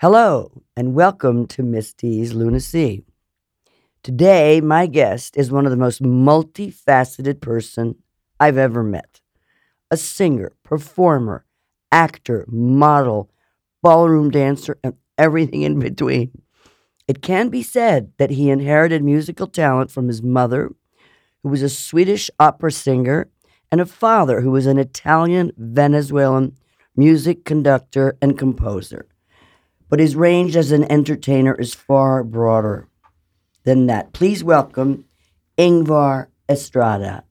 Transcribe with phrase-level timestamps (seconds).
[0.00, 3.02] Hello, and welcome to Miss D's Lunacy.
[4.04, 7.96] Today, my guest is one of the most multifaceted person
[8.38, 9.20] I've ever met.
[9.90, 11.46] A singer, performer,
[11.90, 13.32] actor, model,
[13.82, 16.30] ballroom dancer, and everything in between.
[17.08, 20.70] It can be said that he inherited musical talent from his mother,
[21.42, 23.30] who was a Swedish opera singer,
[23.72, 26.56] and a father who was an Italian Venezuelan
[26.94, 29.08] music conductor and composer.
[29.88, 32.88] But his range as an entertainer is far broader
[33.64, 34.12] than that.
[34.12, 35.04] Please welcome
[35.56, 37.24] Ingvar Estrada.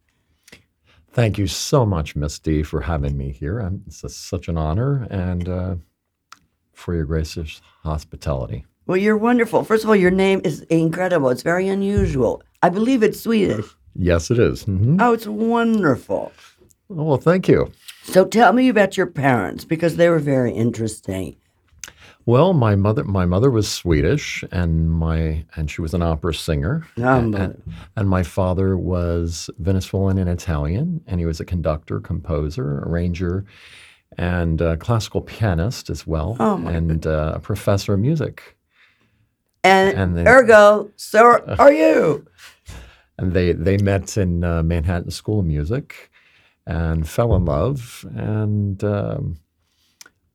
[1.11, 3.59] Thank you so much, Miss D, for having me here.
[3.59, 5.75] I'm, it's a, such an honor and uh,
[6.73, 8.65] for your gracious hospitality.
[8.85, 9.63] Well, you're wonderful.
[9.63, 11.29] First of all, your name is incredible.
[11.29, 12.43] It's very unusual.
[12.61, 13.65] I believe it's Swedish.
[13.95, 14.65] Yes, it is.
[14.65, 14.97] Mhm.
[15.01, 16.31] Oh, it's wonderful.
[16.89, 17.71] Oh, well, thank you.
[18.03, 21.35] So tell me about your parents because they were very interesting.
[22.27, 26.85] Well, my mother, my mother was Swedish, and my and she was an opera singer.
[26.97, 27.63] Um, and,
[27.95, 33.45] and my father was Venezuelan and Italian, and he was a conductor, composer, arranger,
[34.17, 38.57] and classical pianist as well, Oh, and uh, a professor of music.
[39.63, 42.25] and, and then- ergo, so are you.
[43.17, 46.11] and they they met in uh, Manhattan School of Music
[46.65, 48.05] and fell in love.
[48.17, 49.37] And um,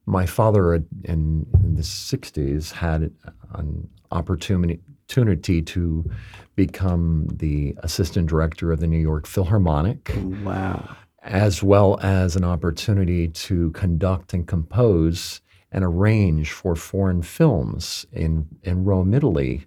[0.06, 3.12] my father in, in the '60s had
[3.54, 4.80] an opportunity
[5.12, 6.10] opportunity to
[6.56, 10.10] become the assistant director of the New York Philharmonic,
[10.42, 10.96] Wow.
[11.22, 18.46] as well as an opportunity to conduct and compose and arrange for foreign films in
[18.62, 19.66] in Rome, Italy,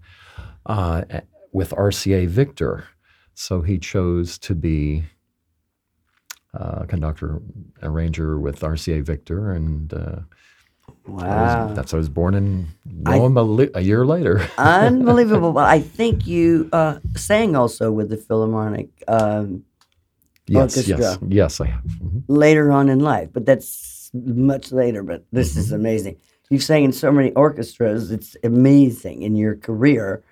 [0.66, 1.04] uh,
[1.52, 2.86] with RCA Victor.
[3.36, 5.04] So he chose to be
[6.56, 7.42] uh, conductor,
[7.84, 9.98] arranger with RCA Victor, and uh,
[11.08, 11.74] I was- Wow.
[11.76, 12.68] that's I was born in
[13.04, 14.48] Rome a, li- a year later.
[14.58, 15.52] Unbelievable.
[15.54, 19.64] Well, I think you uh, sang also with the Philharmonic um,
[20.48, 21.28] yes, yes, Orchestra.
[21.30, 21.84] yes, I have.
[21.84, 22.24] Mhm.
[22.28, 25.04] later on in life, but that's much later.
[25.04, 26.18] But this is amazing.
[26.50, 28.12] You've sang in so many orchestras.
[28.12, 30.24] It's amazing in your career.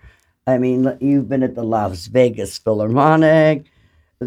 [0.45, 3.65] I mean, you've been at the Las Vegas Philharmonic,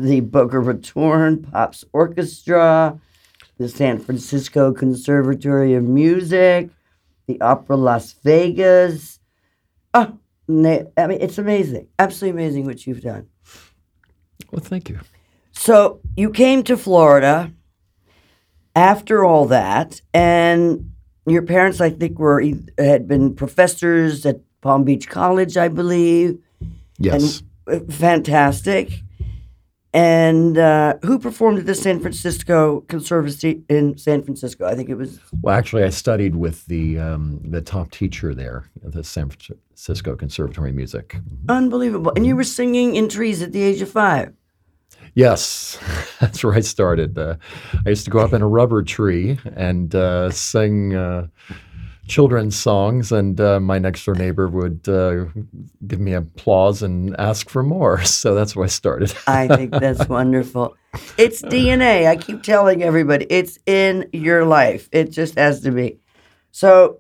[0.03, 2.99] the Boca Raton Pops Orchestra,
[3.59, 6.71] the San Francisco Conservatory of Music,
[7.27, 9.19] the Opera Las Vegas.
[9.95, 10.19] Oh,
[10.49, 11.89] na- I mean, it's amazing.
[11.99, 13.29] Absolutely amazing what you've done.
[14.53, 15.01] Well, thank you.
[15.53, 17.53] So you came to Florida
[18.75, 20.93] after all that, and
[21.27, 22.45] your parents, I think, were
[22.79, 26.39] had been professors at Palm Beach College, I believe.
[26.99, 27.43] Yes.
[27.67, 29.03] Uh, Fantastic.
[29.97, 34.67] And uh, who performed at the San Francisco Conservatory in San Francisco?
[34.67, 35.19] I think it was.
[35.41, 40.15] Well, actually, I studied with the um, the top teacher there at the San Francisco
[40.15, 41.17] Conservatory of Music.
[41.49, 42.13] Unbelievable.
[42.15, 44.35] And you were singing in trees at the age of five.
[45.15, 45.79] Yes,
[46.21, 47.17] that's where I started.
[47.17, 47.37] Uh,
[47.87, 51.29] I used to go up in a rubber tree and uh, sing uh,
[52.07, 55.27] children's songs, and uh, my next door neighbor would uh,
[55.87, 58.03] give me applause and ask for more.
[58.17, 59.15] So that's where I started.
[59.27, 60.75] I think that's wonderful.
[61.19, 62.09] It's DNA.
[62.09, 64.89] I keep telling everybody it's in your life.
[64.91, 65.99] It just has to be.
[66.51, 66.99] So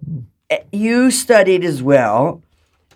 [0.50, 2.42] eh, you studied as well,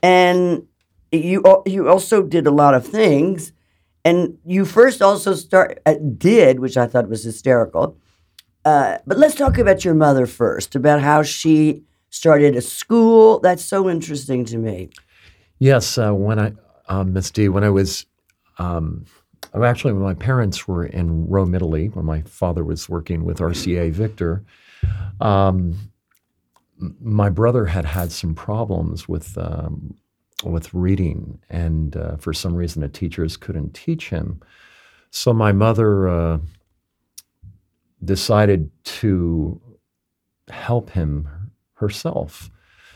[0.03, 0.67] and
[1.13, 3.53] you you also did a lot of things.
[4.05, 7.97] And you first also start uh, did, which I thought was hysterical.
[8.65, 13.41] Uh, but let's talk about your mother first, about how she started a school.
[13.41, 14.91] That's so interesting to me.
[15.59, 16.53] Yes, uh, when I,
[16.89, 18.07] um, Miss D, when I was,
[18.59, 19.05] um,
[19.55, 23.91] actually, when my parents were in Rome, Italy, when my father was working with RCA
[23.91, 24.45] Victor,
[25.21, 25.91] um,
[27.01, 29.95] my brother had had some problems with um,
[30.43, 34.41] with reading, and uh, for some reason, the teachers couldn't teach him.
[35.11, 36.39] So my mother uh,
[38.03, 39.61] decided to
[40.49, 41.29] help him
[41.81, 42.51] herself.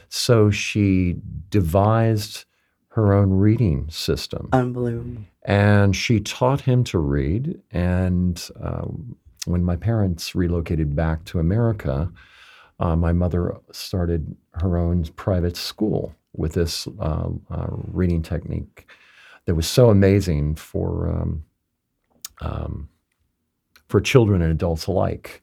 [0.09, 1.17] So she
[1.51, 2.45] devised
[2.89, 5.23] her own reading system Unbelievable.
[5.43, 7.61] and she taught him to read.
[7.73, 9.17] And um,
[9.47, 12.13] when my parents relocated back to America,
[12.79, 18.87] uh, my mother started her own private school with this uh, uh, reading technique
[19.47, 21.45] that was so amazing for um,
[22.41, 22.89] um,
[23.89, 25.43] for children and adults alike.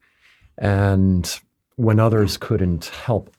[0.57, 1.39] And
[1.81, 3.35] when others couldn't help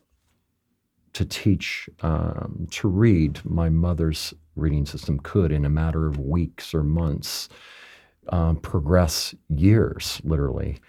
[1.12, 6.74] to teach um, to read, my mother's reading system could, in a matter of weeks
[6.74, 7.48] or months,
[8.30, 10.80] um, progress years, literally.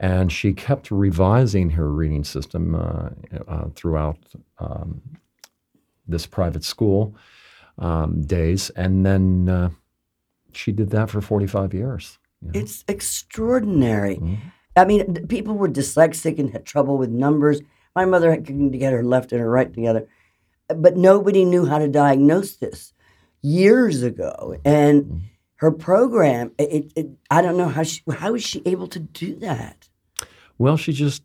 [0.00, 3.10] And she kept revising her reading system uh,
[3.46, 4.18] uh, throughout
[4.58, 5.00] um,
[6.08, 7.14] this private school
[7.78, 8.70] um, days.
[8.70, 9.70] And then uh,
[10.52, 12.18] she did that for 45 years.
[12.42, 12.60] you know.
[12.60, 14.16] It's extraordinary.
[14.16, 14.38] Mhm.
[14.76, 17.60] I mean, people were dyslexic and had trouble with numbers.
[17.94, 20.06] My mother had couldn't get her left and her right together,
[20.68, 22.92] but nobody knew how to diagnose this
[23.42, 24.56] years ago.
[24.64, 25.16] And Mm-hmm.
[25.56, 28.98] her program, it, it, it I don't know how she how is she able to
[28.98, 29.88] do that?
[30.58, 31.22] Well, she just,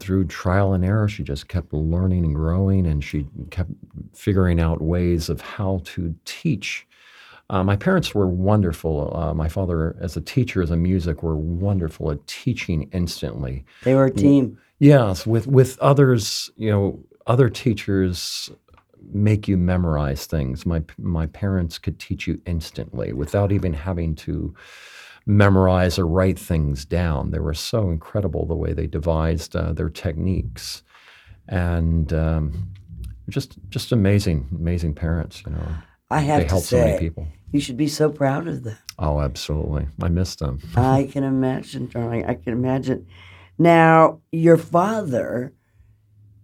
[0.00, 3.70] through trial and error, she just kept learning and growing, and she kept
[4.14, 6.86] figuring out ways of how to teach.
[7.48, 9.16] Uh, my parents were wonderful.
[9.16, 13.64] Uh, my father, as a teacher, as a music, were wonderful at teaching instantly.
[13.82, 14.58] They were a team.
[14.78, 18.50] Yes, with with others, you know, other teachers
[19.12, 20.66] make you memorize things.
[20.66, 24.54] My my parents could teach you instantly without even having to
[25.24, 27.30] memorize or write things down.
[27.30, 30.82] They were so incredible the way they devised uh, their techniques,
[31.48, 32.72] and um,
[33.28, 35.42] just just amazing, amazing parents.
[35.46, 35.68] You know,
[36.10, 37.26] I have they to helped so many people.
[37.52, 38.78] You should be so proud of them.
[38.98, 39.88] Oh, absolutely.
[40.02, 40.60] I miss them.
[40.76, 42.24] I can imagine, darling.
[42.26, 43.06] I can imagine.
[43.58, 45.52] Now, your father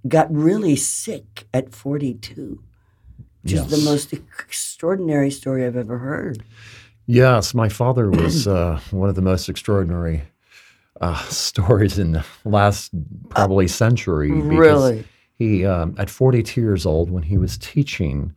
[0.07, 2.63] got really sick at 42,
[3.43, 6.43] which is the most extraordinary story I've ever heard.
[7.07, 10.23] Yes, my father was uh, one of the most extraordinary
[11.01, 12.91] uh, stories in the last
[13.29, 14.31] probably century.
[14.31, 15.05] because Really?
[15.39, 18.35] He, um, at 42 years old, when he was teaching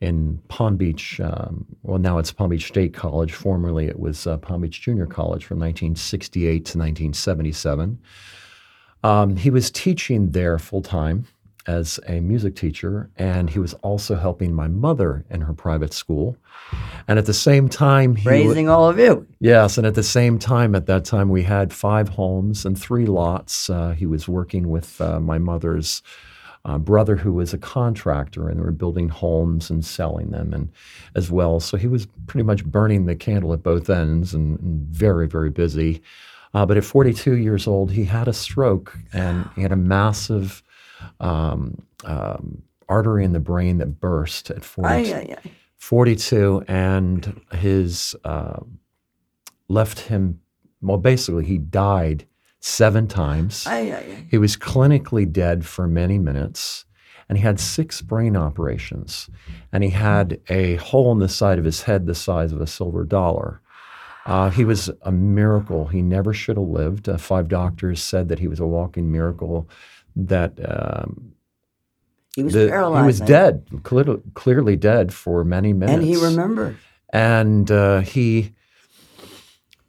[0.00, 3.32] in Palm Beach, um, well, now it's Palm Beach State College.
[3.32, 7.98] Formerly, it was uh, Palm Beach Junior College from 1968 to 1977.
[9.02, 11.26] Um, he was teaching there full time
[11.66, 16.36] as a music teacher, and he was also helping my mother in her private school.
[17.06, 19.26] And at the same time, Raising all of you.
[19.38, 23.06] Yes, and at the same time, at that time, we had five homes and three
[23.06, 23.68] lots.
[23.68, 26.02] Uh, he was working with uh, my mother's
[26.64, 30.70] uh, brother, who was a contractor, and they were building homes and selling them, and
[31.14, 31.60] as well.
[31.60, 35.50] So he was pretty much burning the candle at both ends, and, and very, very
[35.50, 36.02] busy.
[36.52, 40.62] Uh, but at 42 years old, he had a stroke, and he had a massive
[41.20, 45.14] um, um, artery in the brain that burst at 42.
[45.14, 45.50] Ay, ay, ay.
[45.80, 48.60] 42 and his uh,
[49.68, 50.40] left him
[50.82, 52.26] well basically he died
[52.60, 54.26] seven times Ay, ay, ay.
[54.30, 56.84] he was clinically dead for many minutes
[57.28, 59.30] and he had six brain operations
[59.72, 62.66] and he had a hole in the side of his head the size of a
[62.66, 63.60] silver dollar
[64.26, 68.38] uh, he was a miracle he never should have lived uh, five doctors said that
[68.38, 69.66] he was a walking miracle
[70.14, 71.32] that um,
[72.36, 73.02] He was the- paralyzed.
[73.02, 76.76] he was dead clearly, clearly dead for many minutes And he remembered.
[77.10, 78.52] and uh, he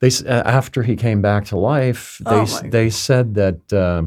[0.02, 4.04] they uh, after he came back to life they Oh, they said that uh,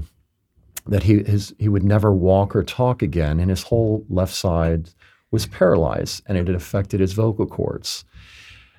[0.87, 4.91] that he his he would never walk or talk again and his whole left side
[5.31, 8.05] was paralyzed and it had affected his vocal cords.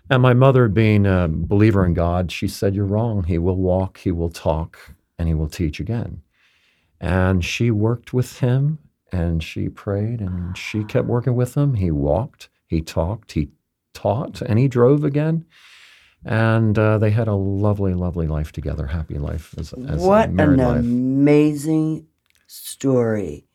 [0.10, 3.24] And my mother being a believer in God she said you're wrong.
[3.24, 4.78] He will walk he will talk
[5.18, 6.22] and he will teach again.
[7.02, 8.80] And she worked with him
[9.12, 11.76] and she prayed and she kept working with him.
[11.76, 13.50] He walked he talked he
[13.94, 15.46] taught and he drove again.
[16.26, 20.30] And uh, they had a lovely, lovely life together, happy life as, as what a
[20.30, 20.80] an married life.
[20.80, 22.08] amazing
[22.48, 23.46] story.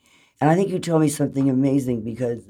[0.41, 2.41] And I think you told me something amazing because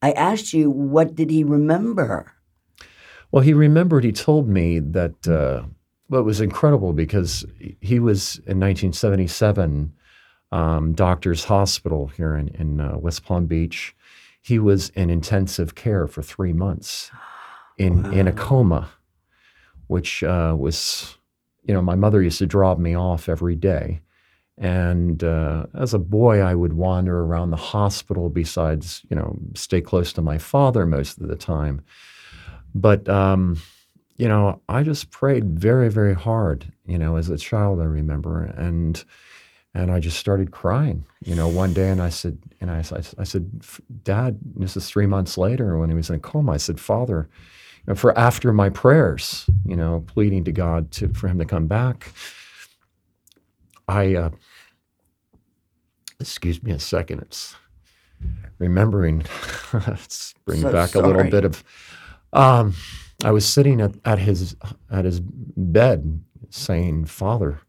[0.00, 2.32] I asked you, what did he remember?
[3.30, 5.66] Well, he remembered, he told me that, uh,
[6.08, 7.44] well, it was incredible because
[7.80, 9.92] he was in 1977,
[10.50, 13.94] um, Doctors Hospital here in, in uh, West Palm Beach.
[14.42, 17.10] He was in intensive care for three months
[17.78, 18.90] in, in a coma,
[19.86, 21.16] which uh, was,
[21.64, 24.00] you know, my mother used to drop me off every day.
[24.58, 29.80] And uh, as a boy, I would wander around the hospital besides, you know, stay
[29.80, 31.82] close to my father most of the time.
[32.74, 33.60] But, um,
[34.16, 38.44] you know, I just prayed very, very hard, you know, as a child, I remember.
[38.44, 39.02] And,
[39.74, 41.88] and I just started crying, you know, one day.
[41.88, 43.64] And I said, and I, I, I said,
[44.04, 46.52] Dad, this is three months later when he was in a coma.
[46.52, 47.28] I said, Father,
[47.96, 52.12] for after my prayers, you know, pleading to God to, for him to come back,
[53.88, 54.30] I, uh,
[56.20, 57.56] excuse me a second, it's
[58.58, 59.20] remembering,
[59.74, 61.64] it's bringing So back a little bit of,
[62.32, 62.74] um,
[63.24, 64.56] I was sitting at, at his
[64.90, 67.60] at his bed saying, Father,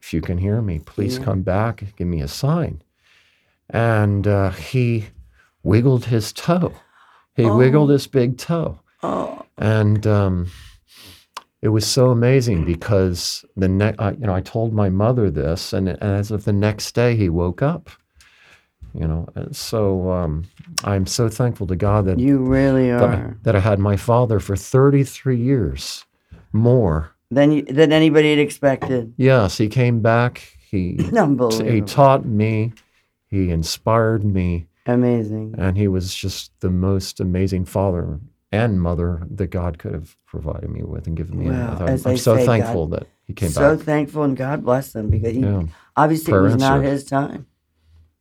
[0.00, 1.24] if you can hear me, please Yeah.
[1.24, 2.82] come back, give me a sign.
[3.70, 5.06] And uh, he
[5.62, 6.74] wiggled his toe.
[7.36, 7.56] He Oh.
[7.56, 8.80] wiggled his big toe.
[9.02, 10.50] Oh, And um,
[11.62, 15.72] it was so amazing because the ne- uh, you know I told my mother this,
[15.72, 17.90] and, and as of the next day he woke up.
[18.94, 20.44] You know, and so um,
[20.82, 23.38] I'm so thankful to God that You really that I, are.
[23.42, 26.04] that I had my father for 33 years
[26.52, 27.14] more.
[27.30, 29.12] Than you, than anybody had expected.
[29.18, 30.56] Yes, he came back.
[30.70, 30.98] He
[31.62, 32.72] he taught me.
[33.28, 35.54] He inspired me, Amazing.
[35.58, 38.18] and he was just the most amazing father
[38.52, 41.48] and mother that God could have provided me with and given me.
[41.50, 43.78] I'm, I'm so say, God- thankful that he came so back.
[43.78, 45.64] So thankful and God bless him because he Yeah.
[45.96, 47.46] obviously Prayer it was not his time.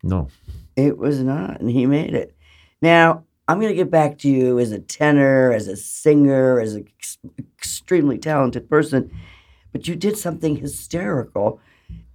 [0.03, 0.27] No.
[0.75, 2.35] It was not, and he made it.
[2.81, 6.75] Now I'm going to get back to you as a tenor, as a singer, as
[6.75, 9.09] an ex- extremely talented person,
[9.71, 11.59] but you did something hysterical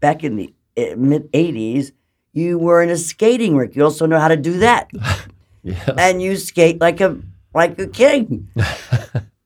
[0.01, 1.93] back in the uh, mid '80s.
[2.35, 3.75] You were in a skating rink.
[3.75, 4.91] You also know how to do that,
[5.65, 5.89] Yes.
[5.99, 7.19] and you skate like a
[7.55, 8.49] like a king.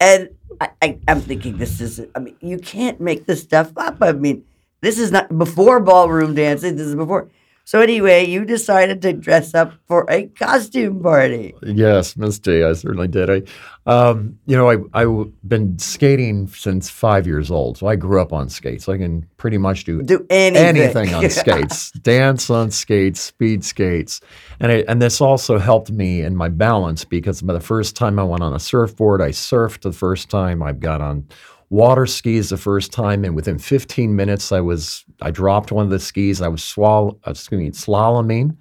[0.00, 2.00] and I, I, I'm thinking this is.
[2.14, 3.98] I mean, you can't make this stuff up.
[4.00, 4.44] I mean,
[4.80, 6.76] this is not before ballroom dancing.
[6.76, 7.30] This is before.
[7.68, 11.52] So anyway, you decided to dress up for a costume party.
[11.64, 13.28] Yes, Miss D, I certainly did.
[13.28, 13.42] I,
[13.86, 18.32] um, you know, I I've been skating since five years old, so I grew up
[18.32, 18.88] on skates.
[18.88, 20.76] I can pretty much do Do anything.
[20.80, 24.20] anything on skates, dance on skates, speed skates,
[24.60, 28.20] and it, and this also helped me in my balance because by the first time
[28.20, 30.62] I went on a surfboard, I surfed the first time.
[30.62, 31.26] I've got on
[31.70, 35.90] water skis the first time, and within 15 minutes, I was I dropped one of
[35.90, 36.42] the skis.
[36.42, 38.56] I was swall, uh, excuse me, slaloming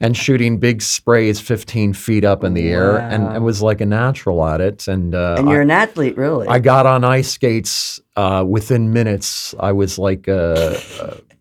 [0.00, 3.86] and shooting big sprays 15 feet up in the air, and it was like a
[3.86, 4.88] natural at it.
[4.88, 6.48] And, uh, and you're an athlete, really.
[6.48, 9.54] I got on ice skates uh, within minutes.
[9.60, 10.78] I was like, uh,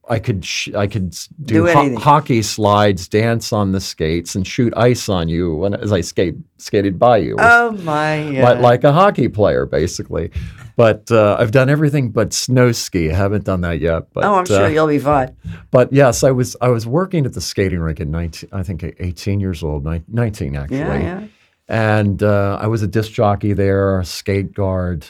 [0.10, 1.12] I could sh- I could
[1.44, 5.74] do, Do ho- hockey slides, dance on the skates, and shoot ice on you when,
[5.76, 8.24] as I skate skated by you, oh my!
[8.30, 8.60] li- God.
[8.62, 10.32] like a hockey player basically.
[10.76, 13.12] But uh, I've done everything but snow ski.
[13.12, 14.12] I haven't done that yet.
[14.14, 15.36] But oh, I'm sure uh, you'll be fine.
[15.72, 18.84] but yes, I was I was working at the skating rink at 19, I think
[18.84, 21.28] 18 years old, 19 actually Yeah, yeah.
[21.68, 25.06] and uh, I was a disc jockey there, skate guard,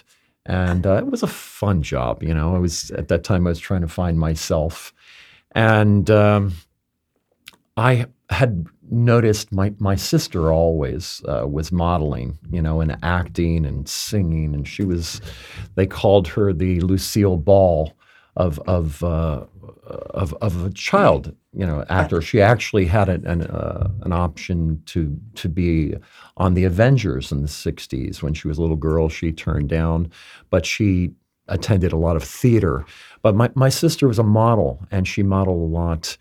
[0.50, 2.24] and uh, it was a fun job.
[2.24, 4.94] You know, I was at that time I was trying to find myself,
[5.52, 6.54] and um,
[7.78, 13.88] I had noticed my my sister always uh, was modeling, you know, and acting and
[13.88, 15.22] singing, and she was.
[15.76, 17.94] They called her the Lucille Ball
[18.36, 19.46] of of uh,
[19.86, 22.22] of of a child, you know, actor.
[22.24, 25.96] She actually had an an, uh, an option to to be
[26.40, 29.10] on the Avengers in the '60s when she was a little girl.
[29.10, 30.12] She turned down,
[30.50, 31.12] but she
[31.48, 32.86] attended a lot of theater.
[33.22, 36.18] But my my sister was a model, and she modeled a lot.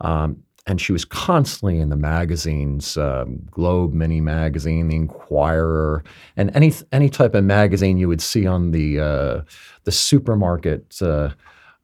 [0.00, 6.04] Um, and she was constantly in the magazines, um, Globe Mini Magazine, The Enquirer,
[6.36, 9.42] and any any type of magazine you would see on the uh,
[9.84, 11.30] the supermarket uh,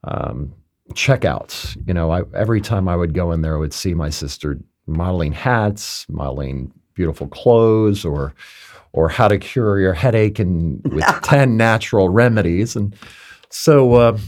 [0.04, 0.52] um,
[0.92, 1.76] checkouts.
[1.86, 4.58] You know, I, every time I would go in there, I would see my sister
[4.86, 8.34] modeling hats, modeling beautiful clothes, or
[8.92, 12.74] or how to cure your headache and with ten natural remedies.
[12.74, 12.96] And
[13.50, 14.18] so uh,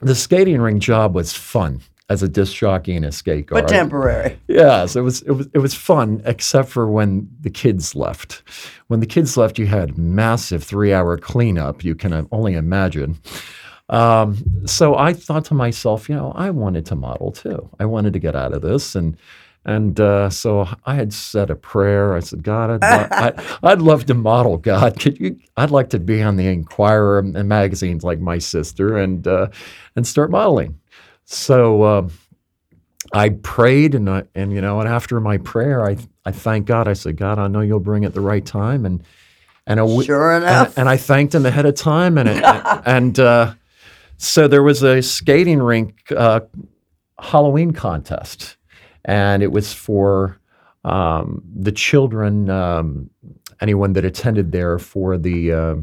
[0.00, 3.64] the skating ring job was fun as a disc jockey and a skate guard.
[3.64, 4.38] But temporary.
[4.48, 8.42] Yes, it was it was it was fun, except for when the kids left.
[8.86, 11.84] When the kids left, you had massive three-hour cleanup.
[11.84, 13.18] You can only imagine.
[13.90, 17.68] Um, so I thought to myself, you know, I wanted to model too.
[17.78, 19.16] I wanted to get out of this, and
[19.64, 22.14] and uh, so I had said a prayer.
[22.14, 23.08] I said, God, I'd, lo-
[23.62, 24.56] I, I'd love to model.
[24.58, 25.38] God, could you?
[25.56, 29.48] I'd like to be on the Enquirer and magazines like my sister, and uh,
[29.96, 30.78] and start modeling.
[31.24, 31.84] So.
[31.84, 32.12] Um,
[33.12, 35.96] I prayed and I, and you know and after my prayer I
[36.26, 39.02] I thank God I said God I know you'll bring it the right time and
[39.66, 40.76] and a Sure and, enough.
[40.78, 42.44] and I thanked him ahead of time and it,
[42.86, 43.54] and uh,
[44.18, 46.40] so there was a skating rink uh,
[47.18, 48.57] Halloween contest
[49.08, 50.38] and it was for
[50.84, 53.10] um, the children um,
[53.60, 55.74] anyone that attended there for the uh,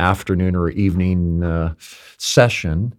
[0.00, 1.74] afternoon or evening uh,
[2.16, 2.92] session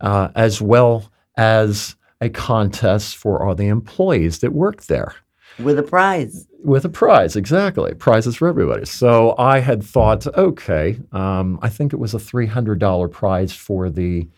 [0.00, 5.14] uh, as well as a contest for all the employees that worked there
[5.58, 6.46] with a prize.
[6.64, 7.94] with a prize, exactly.
[7.94, 8.84] Prizes for everybody.
[8.86, 13.52] So I had thought, okay, um, I think it was a three hundred dollar prize
[13.52, 14.28] for the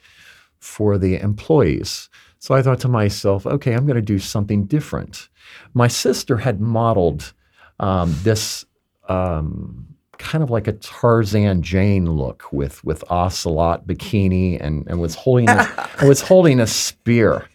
[0.59, 2.09] for the employees.
[2.39, 5.29] So I thought to myself, okay, I'm going to do something different.
[5.75, 7.33] My sister had modeled
[7.81, 8.65] um, this
[9.09, 9.87] um,
[10.19, 15.49] kind of like a Tarzan Jane look with with ocelot bikini and, and was holding
[15.49, 17.49] a, and was holding a spear.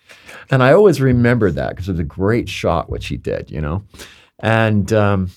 [0.50, 3.62] And I always remembered that because it was a great shot what she did, you
[3.62, 3.84] know.
[4.40, 5.30] And um,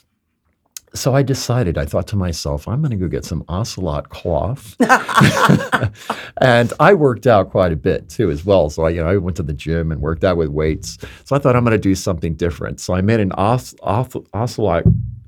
[0.97, 4.77] so I decided, I thought to myself, I'm going to go get some ocelot cloth.
[6.41, 8.71] and I worked out quite a bit too, as well.
[8.71, 10.99] So I, you know, I went to the gym and worked out with weights.
[11.25, 12.81] So I thought I'm going to do something different.
[12.81, 14.85] So I made an os- ocelot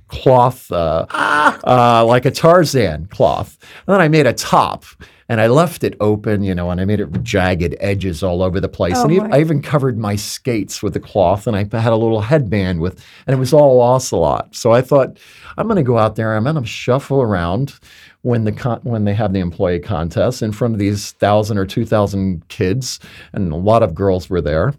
[0.09, 3.59] cloth, uh, uh, like a Tarzan cloth.
[3.87, 4.85] And then I made a top
[5.29, 8.61] and I left it open, you know, and I made it jagged edges all over
[8.61, 8.95] the place.
[8.97, 12.23] Oh, and I even covered my skates with the cloth, and I had a little
[12.23, 14.55] headband with, and it was all ocelot.
[14.57, 15.19] So I thought,
[15.59, 17.75] I'm going to go out there, and I'm going to shuffle around
[18.23, 21.67] when the con- when they have the employee contest in front of these thousand or
[21.67, 22.99] two thousand kids,
[23.35, 24.73] and a lot of girls were there.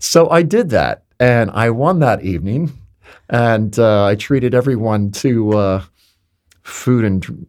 [0.00, 2.72] So I did that, and I won that evening,
[3.28, 5.84] and uh, I treated everyone to uh,
[6.62, 7.46] food and.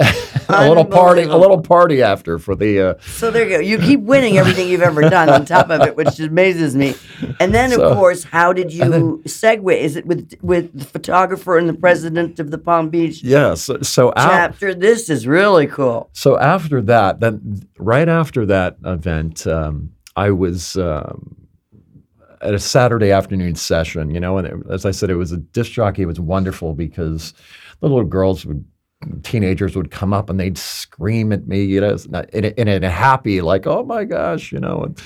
[0.48, 3.58] a little party, a little party after for the uh, So there you go.
[3.58, 6.94] You keep winning everything you've ever done on top of it, which amazes me.
[7.40, 9.76] And then, of course, how did you then- segue?
[9.76, 13.54] Is it with with the photographer and the president of the Palm Beach yeah.
[13.54, 14.12] So, so?
[14.78, 16.10] This is really cool.
[16.12, 21.37] So after that, then right after that event, um, I was um,
[22.40, 24.10] at a Saturday afternoon session.
[24.10, 26.02] You know, and it, as I said, it was a disc jockey.
[26.02, 27.34] It was wonderful because
[27.80, 28.64] the little girls would.
[29.22, 31.96] Teenagers would come up and they'd scream at me, you know,
[32.32, 35.00] in a, in a happy, like, "Oh my gosh," you know, and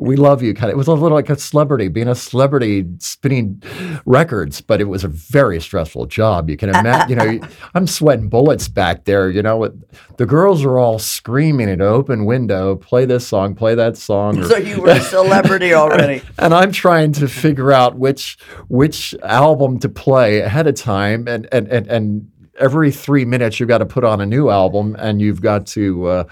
[0.00, 0.54] we love you.
[0.54, 3.62] Kind of, it was a little like a celebrity, being a celebrity, spinning
[4.06, 6.48] records, but it was a very stressful job.
[6.50, 7.48] You can uh, uh, imagine, you know, uh.
[7.74, 9.30] I'm sweating bullets back there.
[9.30, 9.72] You know,
[10.16, 14.38] the girls are all screaming at an open window, play this song, play that song.
[14.40, 16.22] or- So you were a celebrity already.
[16.38, 18.36] and I'm trying to figure out which
[18.68, 23.68] which album to play ahead of time, and and and, and every three minutes you've
[23.68, 26.06] got to put on a new album, and you've got to.
[26.06, 26.24] Uh,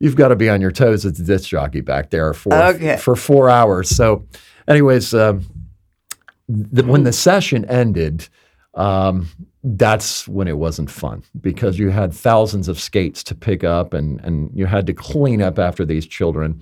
[0.00, 2.96] You've got to be on your toes as the disc jockey back there for Okay.
[2.98, 3.88] for four hours.
[3.88, 4.26] So,
[4.68, 5.46] anyways, um,
[6.48, 8.28] the, when the session ended,
[8.74, 9.28] um,
[9.64, 14.20] that's when it wasn't fun because you had thousands of skates to pick up and,
[14.20, 16.60] and you had to clean up after these children.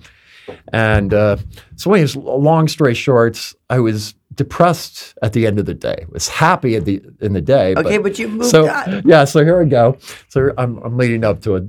[0.71, 1.37] And uh,
[1.75, 5.97] so, anyways, long story short, I was depressed at the end of the day.
[6.03, 7.73] I was happy at the in the day.
[7.75, 9.01] Okay, but you moved so on.
[9.05, 9.97] yeah, so here we go.
[10.29, 11.63] So I'm I'm leading up to it.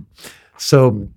[0.59, 1.09] So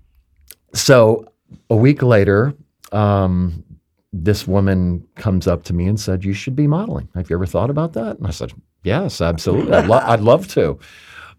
[0.72, 1.26] so
[1.68, 2.54] a week later,
[2.92, 3.64] um,
[4.12, 7.08] this woman comes up to me and said, "You should be modeling.
[7.14, 8.52] Have you ever thought about that?" And I said,
[8.82, 9.72] "Yes, absolutely.
[9.72, 10.78] I'd, lo- I'd love to,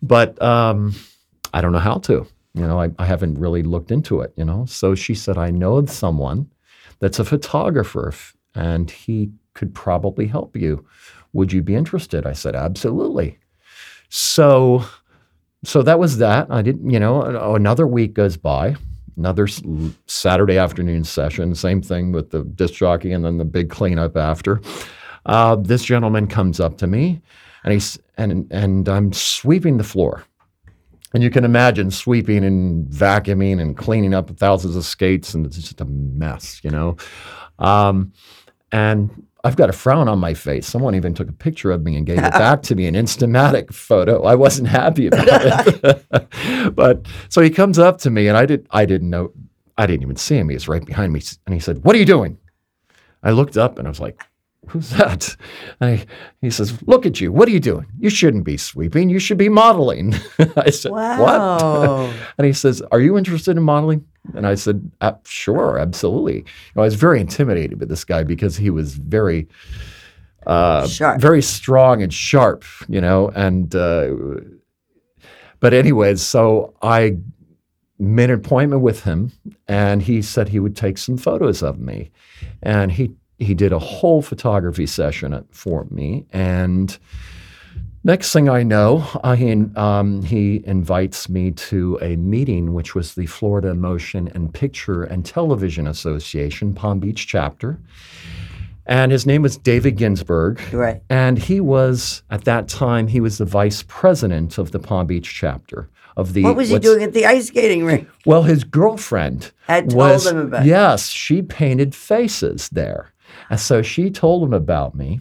[0.01, 0.95] but um,
[1.53, 2.25] I don't know how to.
[2.53, 4.33] You know, I, I haven't really looked into it.
[4.37, 6.49] You know." So she said, "I know someone
[6.99, 8.13] that's a photographer,
[8.55, 10.85] and he could probably help you.
[11.33, 13.37] Would you be interested?" I said, "Absolutely."
[14.13, 14.83] So,
[15.63, 16.47] so that was that.
[16.49, 18.75] I didn't, you know, another week goes by,
[19.21, 19.47] another
[20.07, 24.59] Saturday afternoon session, same thing with the disc jockey and then the big cleanup after.
[25.27, 27.21] Uh, this gentleman comes up to me
[27.63, 30.23] and he's, and, and I'm sweeping the floor.
[31.13, 35.57] And you can imagine sweeping and vacuuming and cleaning up thousands of skates, and it's
[35.57, 36.95] just a mess, you know.
[37.59, 38.13] Um,
[38.71, 40.67] and I've got a frown on my face.
[40.67, 43.73] Someone even took a picture of me and gave it back to me, an Instamatic
[43.73, 44.23] photo.
[44.23, 46.75] I wasn't happy about it.
[46.75, 48.67] but so he comes up to me, and I did.
[48.71, 49.31] I didn't know.
[49.77, 50.49] I didn't even see him.
[50.49, 52.37] He was right behind me, and he said, "What are you doing?"
[53.23, 54.23] I looked up, and I was like,
[54.67, 55.35] "Who's that?"
[55.79, 56.05] And
[56.41, 57.31] he, says, "Look at you.
[57.31, 57.87] What are you doing?
[57.99, 59.09] You shouldn't be sweeping.
[59.09, 60.15] You should be modeling."
[60.55, 62.13] I said, "What?" Wow.
[62.37, 64.05] And he says, Are you interested in modeling?
[64.33, 66.37] And I said, "Uh, Sure, absolutely.
[66.37, 66.43] You
[66.75, 69.47] know, I was very intimidated by this guy because he was very,
[70.47, 70.87] uh,
[71.19, 73.29] very strong and sharp, you know.
[73.35, 74.09] And, uh,
[75.59, 77.17] but, anyways, so I
[77.99, 79.31] made an appointment with him
[79.67, 82.09] and he said he would take some photos of me.
[82.63, 86.25] And he, he did a whole photography session for me.
[86.31, 86.97] And,
[88.03, 89.01] Next thing I know,
[89.37, 95.03] he, um, he invites me to a meeting, which was the Florida Motion and Picture
[95.03, 97.79] and Television Association, Palm Beach chapter.
[98.87, 100.59] And his name was David Ginsburg.
[100.73, 101.03] Right.
[101.11, 105.31] And he was, at that time, he was the vice president of the Palm Beach
[105.31, 106.41] chapter of the.
[106.41, 108.09] What was he doing at the ice skating rink?
[108.25, 110.69] Well, his girlfriend Had told was, him about it.
[110.69, 113.10] Yes, she painted faces there.
[113.51, 115.19] And so she told him about me.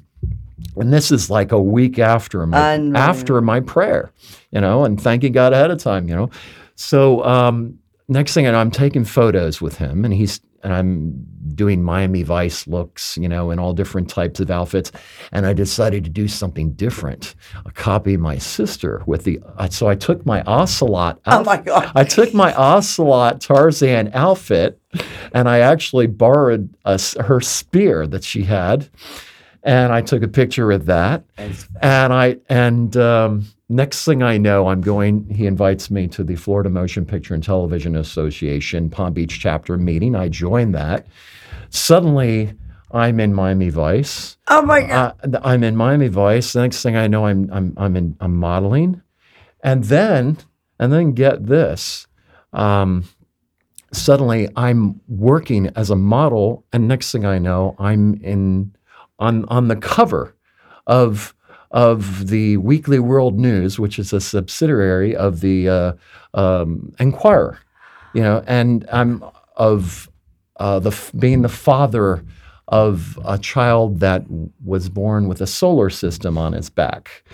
[0.77, 4.13] And this is like a week after my after my prayer,
[4.53, 6.31] you know, and thanking God ahead of time, you know.
[6.77, 11.27] So um, next thing I know, I'm taking photos with him, and he's and I'm
[11.57, 14.93] doing Miami Vice looks, you know, in all different types of outfits.
[15.33, 17.35] And I decided to do something different.
[17.67, 19.41] I copied my sister with the.
[19.59, 21.21] uh, So I took my ocelot.
[21.27, 21.91] Oh my God.
[21.95, 24.79] I took my ocelot Tarzan outfit,
[25.33, 28.89] and I actually borrowed a her spear that she had.
[29.63, 31.23] and I took a picture with that.
[31.83, 35.29] And I and um, next thing I know, I'm going.
[35.29, 40.15] He invites me to the Florida Motion Picture and Television Association Palm Beach chapter meeting.
[40.15, 41.07] I join that.
[41.71, 42.53] Suddenly,
[42.93, 44.37] I'm in Miami Vice.
[44.49, 45.17] Oh my God.
[45.23, 46.53] Uh, I'm in Miami Vice.
[46.53, 49.01] The next thing I know, I'm I'm I'm in I'm modeling,
[49.63, 50.39] and then
[50.79, 52.07] and then get this.
[52.53, 53.05] Um,
[53.93, 58.75] suddenly, I'm working as a model, and next thing I know, I'm in
[59.21, 60.35] on on the cover
[60.89, 61.35] of
[61.71, 65.93] of the Weekly World News, which is a subsidiary of the uh,
[66.35, 67.61] um, Enquirer.
[68.13, 69.23] You know, and I'm
[69.57, 70.10] of
[70.61, 72.23] uh, the f- being the father
[72.69, 74.23] of a child that
[74.65, 77.25] was born with a solar system on his back.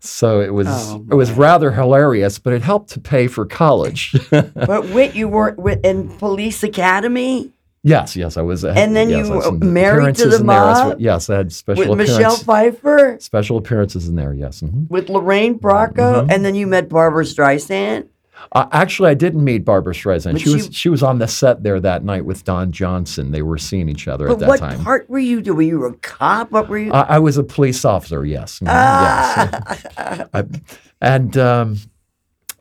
[0.00, 4.14] So it was Oh, it was rather hilarious, but it helped to pay for college.
[4.30, 8.64] but wait, you were in Police Academy yes, yes, I was.
[8.64, 10.56] And then yes, you were married to the in there.
[10.60, 11.00] Mob?
[11.00, 12.16] Yes, I had special appearances.
[12.16, 14.32] with Michelle Pfeiffer, special appearances in there.
[14.32, 14.60] Yes.
[14.60, 14.88] mhm.
[14.88, 16.32] with Lorraine Bracco, Mhm.
[16.32, 18.06] and then you met Barbra Streisand.
[18.52, 20.32] Uh, actually, I didn't meet Barbra Streisand.
[20.32, 23.30] But She was she- she was on the set there that night with Don Johnson.
[23.30, 24.82] They were seeing each other But at that what time.
[24.82, 25.56] part were you doing?
[25.56, 26.50] Were you a cop?
[26.50, 26.92] What were you?
[26.92, 28.24] I, I was a police officer.
[28.24, 28.58] Yes.
[28.60, 29.84] mhm, yes.
[29.96, 30.26] Ah.
[30.34, 30.44] I,
[31.00, 31.76] and um,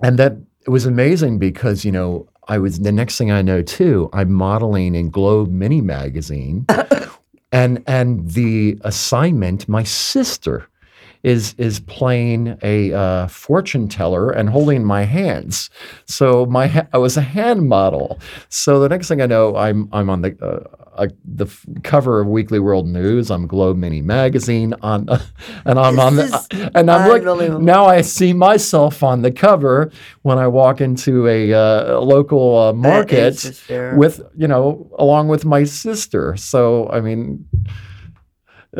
[0.03, 3.61] and that it was amazing because you know I was the next thing I know
[3.61, 6.65] too I'm modeling in Globe Mini magazine,
[7.51, 10.67] and and the assignment my sister
[11.23, 15.69] is is playing a uh, fortune teller and holding my hands.
[16.05, 18.19] So my ha- I was a hand model.
[18.49, 22.19] So the next thing I know, I'm I'm on the uh, uh, the f- cover
[22.19, 23.31] of Weekly World News.
[23.31, 25.07] I'm Globe Mini magazine on,
[25.65, 27.23] and I'm on This the and I'm like
[27.61, 29.91] now I see myself on the cover
[30.23, 33.43] when I walk into a uh, local uh, market
[33.95, 36.35] with you know along with my sister.
[36.35, 37.47] So I mean,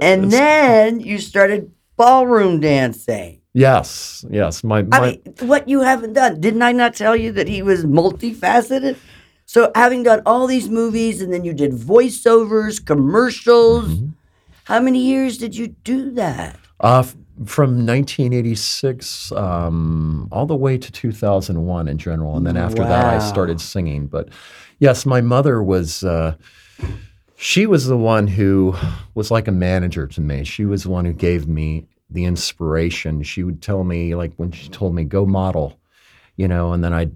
[0.02, 3.42] and then you started ballroom dancing.
[3.54, 4.98] yes, yes, my my.
[4.98, 6.42] I mean, what you haven't done?
[6.42, 8.98] Didn't I not tell you that he was multifaceted?
[9.46, 13.90] So, having done all these movies, and then you did voiceovers, commercials.
[13.90, 14.08] Mm-hmm.
[14.64, 16.58] How many years did you do that?
[16.80, 17.04] Uh,
[17.46, 22.38] from 1986 um, all the way to 2001 in general.
[22.38, 24.08] And then after that, I started singing.
[24.08, 24.30] But
[24.80, 26.36] yes, my mother was, uh,
[27.36, 28.76] she was the one who
[29.16, 30.44] was like a manager to me.
[30.44, 33.24] She was the one who gave me the inspiration.
[33.24, 35.80] She would tell me, like when she told me, go model,
[36.36, 37.10] you know, and then I,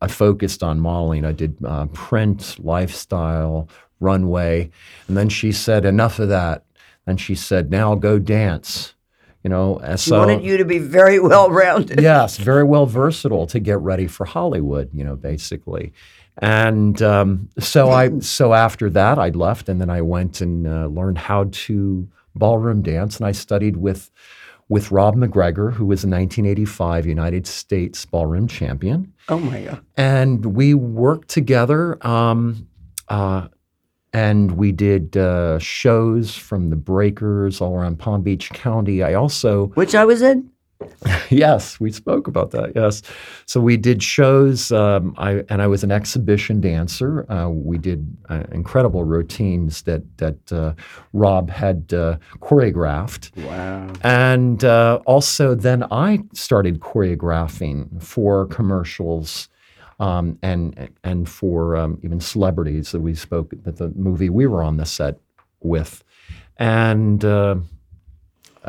[0.00, 1.24] I focused on modeling.
[1.24, 3.68] I did uh, print, lifestyle,
[4.00, 4.70] runway.
[5.08, 6.64] And then she said, enough of that.
[7.06, 8.94] And she said, now go dance.
[9.42, 12.00] You know, and She so wanted you to be very well rounded.
[12.02, 14.88] yes, very well versatile to get ready for Hollywood.
[14.94, 15.92] You know, basically,
[16.38, 20.86] and um, so I so after that I left, and then I went and uh,
[20.86, 24.10] learned how to ballroom dance, and I studied with
[24.70, 29.80] with Rob McGregor, who was a 1985 United States ballroom champion Oh my God.
[29.98, 32.66] and we worked together um,
[33.08, 33.48] uh,
[34.14, 39.66] and we did uh, shows from the breakers all around palm beach county i also
[39.74, 40.50] Which I was in?
[41.30, 43.02] yes we spoke about that yes.
[43.46, 47.30] So we did shows um, I, and i was an exhibition dancer.
[47.30, 50.74] Uh, we did uh, incredible routines that that uh,
[51.12, 53.36] rob had uh, choreographed.
[53.44, 53.92] Wow.
[54.02, 59.48] and uh, also, then I started choreographing for commercials
[60.00, 64.62] um, and and for um, even celebrities that we spoke that the movie we were
[64.62, 65.18] on the set
[65.60, 66.02] with,
[66.56, 67.56] and uh,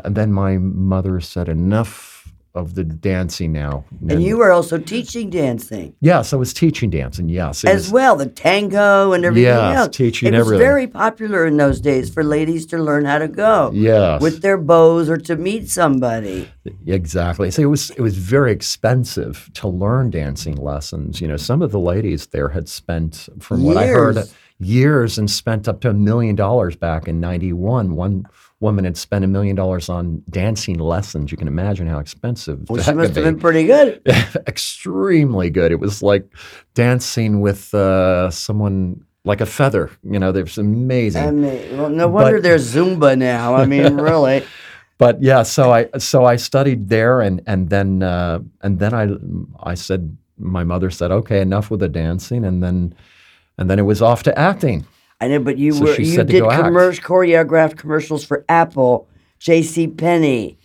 [0.04, 2.14] and then my mother said enough
[2.54, 3.84] of the dancing now.
[4.08, 7.28] And you were also teaching dancing yes, I was teaching dancing.
[7.28, 9.94] Yes, as was- well, the tango and everything Yes, else.
[9.96, 10.66] teaching it was everything.
[10.66, 14.56] very popular in those days for ladies to learn how to go Yes, with their
[14.56, 16.48] bows or to meet somebody.
[16.86, 17.50] Exactly.
[17.50, 21.20] So it was it was very expensive to learn dancing lessons.
[21.20, 24.34] You know, some of the ladies there had spent, from what I heard, Years.
[24.58, 27.94] years and spent up to a million dollars back in '91.
[27.96, 28.24] One
[28.60, 31.30] woman had spent a million dollars on dancing lessons.
[31.30, 33.22] You can imagine how expensive Well, she must have be.
[33.22, 34.00] been pretty good.
[34.46, 35.72] Extremely good.
[35.72, 36.26] It was like
[36.74, 39.90] dancing with uh, someone like a feather.
[40.02, 41.22] You know, there's amazing.
[41.22, 43.54] I mean, well, no wonder there's Zumba now.
[43.54, 44.44] I mean, really.
[44.98, 49.08] but yeah, so I so I studied there, and and then uh, and then I
[49.70, 52.94] I said my mother said okay enough with the dancing, and then
[53.58, 54.86] and then it was off to acting.
[55.20, 59.88] I know, but you So were you did commercial choreographed commercials for Apple, J.C.
[59.88, 60.58] Penney,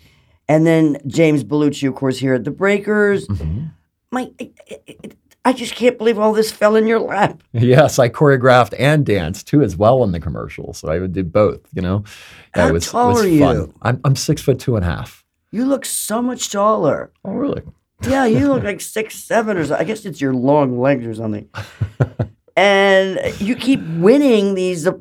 [0.49, 3.27] and then James Bellucci, of course, here at the Breakers.
[3.27, 3.65] Mm-hmm.
[4.11, 4.53] My, it-
[4.87, 7.41] it- I just can't believe all this fell in your lap.
[7.51, 10.71] Yes, I choreographed and danced too as well in the commercial.
[10.73, 11.61] So I did both.
[11.73, 12.03] You know,
[12.53, 13.55] How it was, tall it was are fun.
[13.55, 13.73] you?
[13.81, 15.25] I'm I'm six foot two and a half.
[15.51, 17.11] You look so much taller.
[17.25, 17.63] Oh, really?
[18.07, 19.75] Yeah, you look like six seven or so.
[19.77, 21.49] I guess it's your long legs or something.
[22.55, 24.93] and you keep winning these uh,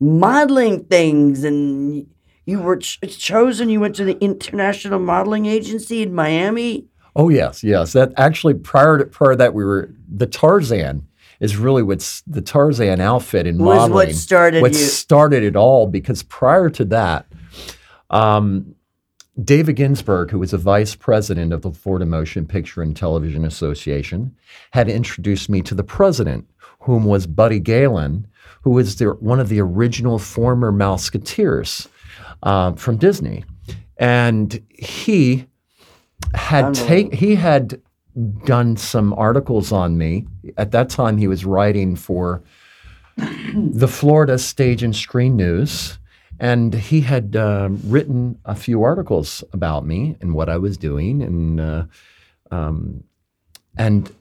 [0.00, 2.06] modeling things, and
[2.46, 3.68] you were ch- chosen.
[3.70, 6.86] You went to the International Modeling Agency in Miami.
[7.16, 7.92] Oh yes, yes.
[7.92, 11.06] That actually prior to prior to that we were the Tarzan
[11.40, 14.78] is really what's the Tarzan outfit in Was what started what you.
[14.78, 17.26] started it all because prior to that,
[18.10, 18.73] um,
[19.42, 24.34] David Ginsburg, who was a vice president of the Florida Motion Picture and Television Association,
[24.70, 26.48] had introduced me to the president,
[26.80, 28.26] whom was Buddy Galen,
[28.62, 31.88] who was the, one of the original former Mouseketeers
[32.42, 33.44] uh, from Disney,
[33.96, 35.46] and he
[36.34, 37.80] had take he had
[38.44, 40.26] done some articles on me.
[40.56, 42.42] At that time, he was writing for
[43.16, 45.98] the Florida Stage and Screen News,
[46.40, 51.22] and he had um, written a few articles about me and what I was doing,
[51.22, 51.84] and uh,
[52.50, 53.04] um,
[53.76, 54.14] and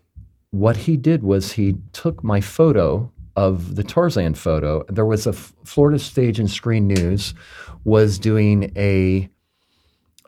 [0.52, 4.84] what he did was he took my photo of the Tarzan photo.
[4.90, 7.34] There was a F- Florida Stage and Screen News
[7.84, 9.30] was doing a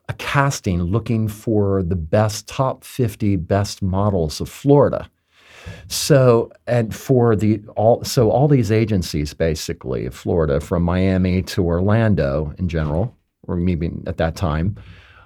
[0.07, 5.09] a casting looking for the best top 50 best models of Florida.
[5.87, 12.53] So and for the all so all these agencies basically Florida from Miami to Orlando
[12.57, 13.15] in general
[13.47, 14.75] or maybe at that time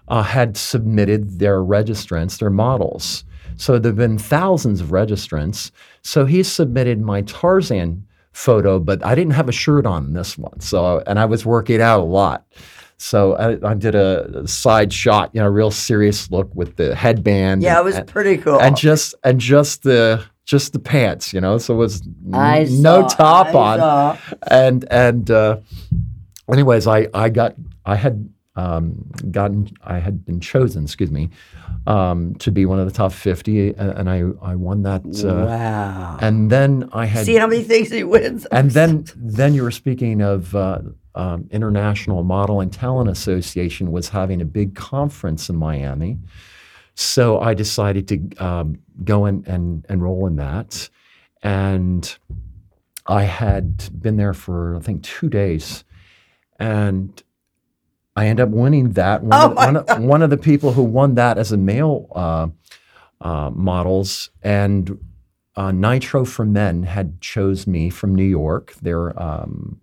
[0.07, 3.23] uh, had submitted their registrants their models.
[3.57, 5.71] So there've been thousands of registrants.
[6.01, 10.59] So he submitted my Tarzan photo, but I didn't have a shirt on this one.
[10.59, 12.45] So and I was working out a lot.
[13.01, 17.63] So I, I did a side shot, you know, real serious look with the headband.
[17.63, 18.59] Yeah, and- it was and- pretty cool.
[18.59, 21.57] and just and just the just the pants, you know.
[21.59, 22.01] So it was
[22.33, 24.17] I no saw- top I on, saw.
[24.51, 25.57] and and uh,
[26.51, 28.29] anyways, I I got I had
[28.59, 28.83] um,
[29.31, 29.59] gotten
[29.95, 31.29] I had been chosen, excuse me,
[31.87, 34.17] um, to be one of the top fifty, and, and I
[34.51, 35.03] I won that.
[35.23, 36.17] Uh, wow.
[36.21, 38.45] And then I had See how many things he wins.
[38.51, 40.79] and then then you were speaking of uh,
[41.15, 46.17] um, International Model and Talent Association was having a big conference in Miami.
[46.95, 50.89] So I decided to um, go in and enroll in that.
[51.41, 52.17] And
[53.07, 55.85] I had been there for, I think, two days.
[56.59, 57.23] And
[58.19, 59.23] I end up winning that.
[59.23, 62.07] One, Oh of, one, of, one of the people who won that as a male
[62.13, 62.47] uh,
[63.21, 64.99] uh, models and
[65.55, 68.75] uh, Nitro for Men had chose me from New York.
[68.81, 69.79] They're um,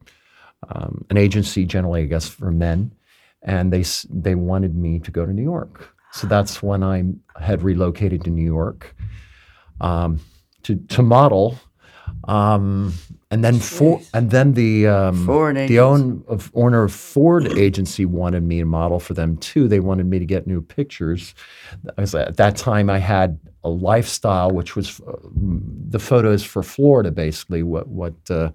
[0.69, 2.93] um, an agency generally, I guess, for men,
[3.41, 5.95] and they they wanted me to go to New York.
[6.13, 7.05] So that's when I
[7.41, 8.95] had relocated to New York
[9.81, 10.21] um,
[10.65, 11.59] to to model,
[12.25, 12.93] um,
[13.31, 18.05] and then for and then the um, Ford the own of owner of Ford agency
[18.05, 19.67] wanted me to model for them too.
[19.67, 21.35] They wanted me to get new pictures.
[21.97, 26.63] I was, at that time, I had a lifestyle, which was uh, the photos for
[26.63, 28.51] Florida, basically what what uh,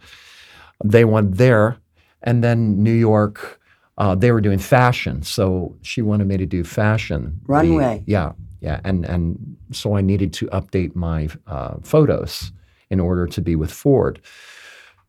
[0.84, 1.78] they wanted there,
[2.24, 3.60] and then New York.
[3.98, 7.40] Uh, they were doing fashion, so she wanted me to do fashion.
[7.46, 8.04] The- Runway.
[8.08, 8.32] yeah,
[8.62, 12.54] yeah, and and so I needed to update my uh, photos
[12.90, 14.22] in order to be with Ford.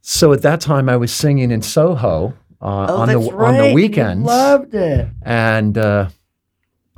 [0.03, 3.49] So at that time, I was singing in Soho uh, oh, on the right.
[3.49, 5.09] on the You weekends, loved it.
[5.23, 6.09] and uh,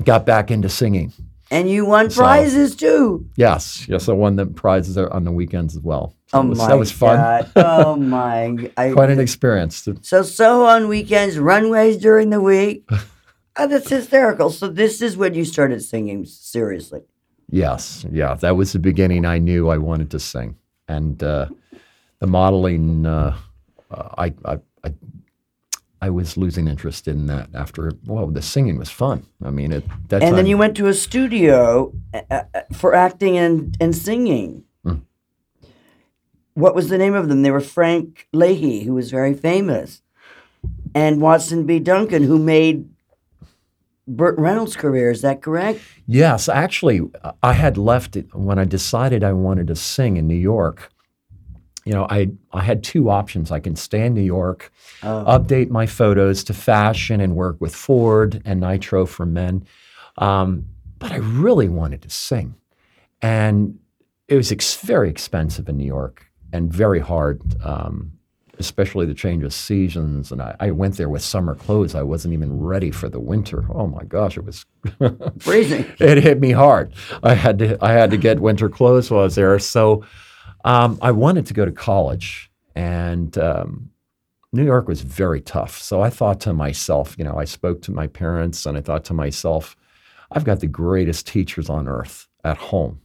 [0.05, 1.13] got back into singing.
[1.51, 3.27] And you won So- prizes too.
[3.37, 6.15] Yes, yes, I won the prizes on the weekends as well.
[6.29, 7.17] So Oh was- my that was fun.
[7.19, 7.51] God.
[7.57, 8.71] Oh my.
[8.77, 9.87] I, Quite an experience.
[10.03, 12.85] So Soho on weekends, runways during the week.
[13.57, 14.49] oh, that's hysterical.
[14.51, 17.03] So this is when you started singing seriously.
[17.51, 19.27] Yes, yeah, that was the beginning.
[19.27, 20.57] I knew I wanted to sing,
[20.89, 21.49] and uh,
[22.25, 23.37] the modeling, uh,
[23.91, 24.95] I, I, I,
[26.01, 27.93] I was losing interest in that after.
[28.07, 29.27] Well, the singing was fun.
[29.43, 32.95] I mean, at that And time, then you went to a studio uh, uh, for
[32.95, 34.65] acting and, and singing.
[34.87, 35.03] Mm.
[36.55, 37.43] What was the name of them?
[37.43, 40.01] They were Frank Leahy, who was very famous,
[40.95, 41.79] and Watson B.
[41.79, 42.89] Duncan, who made
[44.09, 45.11] Burt Reynolds' career.
[45.11, 45.81] Is that correct?
[46.07, 47.03] Yes, actually,
[47.43, 50.91] I had left it when I decided I wanted to sing in New York.
[51.85, 53.51] You know, I I had two options.
[53.51, 55.25] I can stay in New York, Oh.
[55.27, 59.65] update my photos to fashion, and work with Ford and Nitro for Men.
[60.19, 60.67] Um,
[60.99, 62.55] but I really wanted to sing,
[63.21, 63.79] and
[64.29, 68.13] it was ex- very expensive in New York and very hard um,
[68.61, 70.31] especially the change of seasons.
[70.31, 71.97] And I, I went there with summer clothes.
[71.97, 73.65] I wasn't even ready for the winter.
[73.75, 74.65] Oh my gosh, it was
[75.41, 75.85] Freezing.
[75.99, 76.95] it hit me hard.
[77.25, 79.59] I had to I had to get winter clothes while I was there.
[79.59, 80.05] So
[80.65, 83.91] um, I wanted to go to college, and um,
[84.53, 85.79] New York was very tough.
[85.79, 89.05] So I thought to myself, you know, I spoke to my parents, and I thought
[89.07, 89.77] to myself,
[90.33, 93.01] I've got the greatest teachers on earth at home.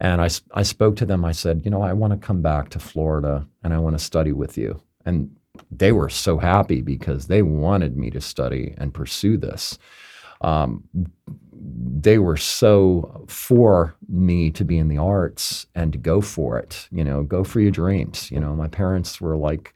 [0.00, 1.24] And I, I spoke to them.
[1.24, 4.04] I said, you know, I want to come back to Florida and I want to
[4.04, 4.80] study with you.
[5.06, 5.34] And
[5.70, 9.78] they were so happy because they wanted me to study and pursue this.
[10.40, 10.84] Um,
[12.00, 16.88] they were so for me to be in the arts and to go for it.
[16.90, 18.30] You know, go for your dreams.
[18.30, 19.72] You know, my parents were like,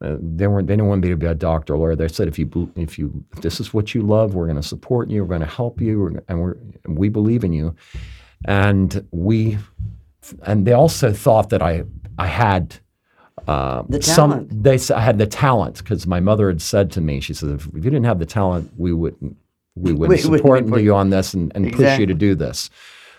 [0.00, 0.66] uh, they weren't.
[0.68, 1.96] They didn't want me to be a doctor or lawyer.
[1.96, 4.68] They said, if you if you if this is what you love, we're going to
[4.68, 5.22] support you.
[5.24, 6.56] We're going to help you, we're, and we're
[6.86, 7.74] we believe in you.
[8.44, 9.58] And we,
[10.42, 11.84] and they also thought that I
[12.18, 12.76] I had.
[13.48, 14.62] Uh, The some talent.
[14.64, 17.50] they s- I had the talent because my mother had said to me, she said,
[17.50, 19.36] if you didn't have the talent, we wouldn't
[19.84, 22.34] we wouldn't We support be put- you on this and, and push you to do
[22.34, 22.70] this.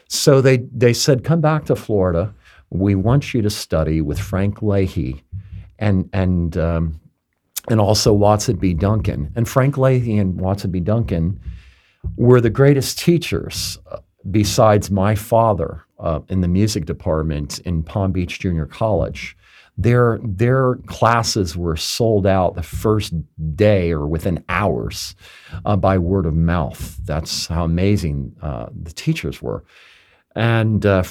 [0.10, 2.34] So they they said, come back to Florida.
[2.70, 5.24] We want you to study with Frank Leahy,
[5.80, 7.00] and and um,
[7.70, 8.74] and also Watson B.
[8.74, 9.32] Duncan.
[9.36, 10.80] And Frank Leahy and Watson B.
[10.80, 11.40] Duncan
[12.16, 13.98] were the greatest teachers uh,
[14.32, 19.36] besides my father uh, in the music department in Palm Beach Junior College.
[19.80, 23.14] Their their classes were sold out the first
[23.56, 25.16] day or within hours
[25.66, 26.98] uh, by word of mouth.
[27.06, 29.64] That's how amazing uh, the teachers were.
[30.36, 31.04] And uh,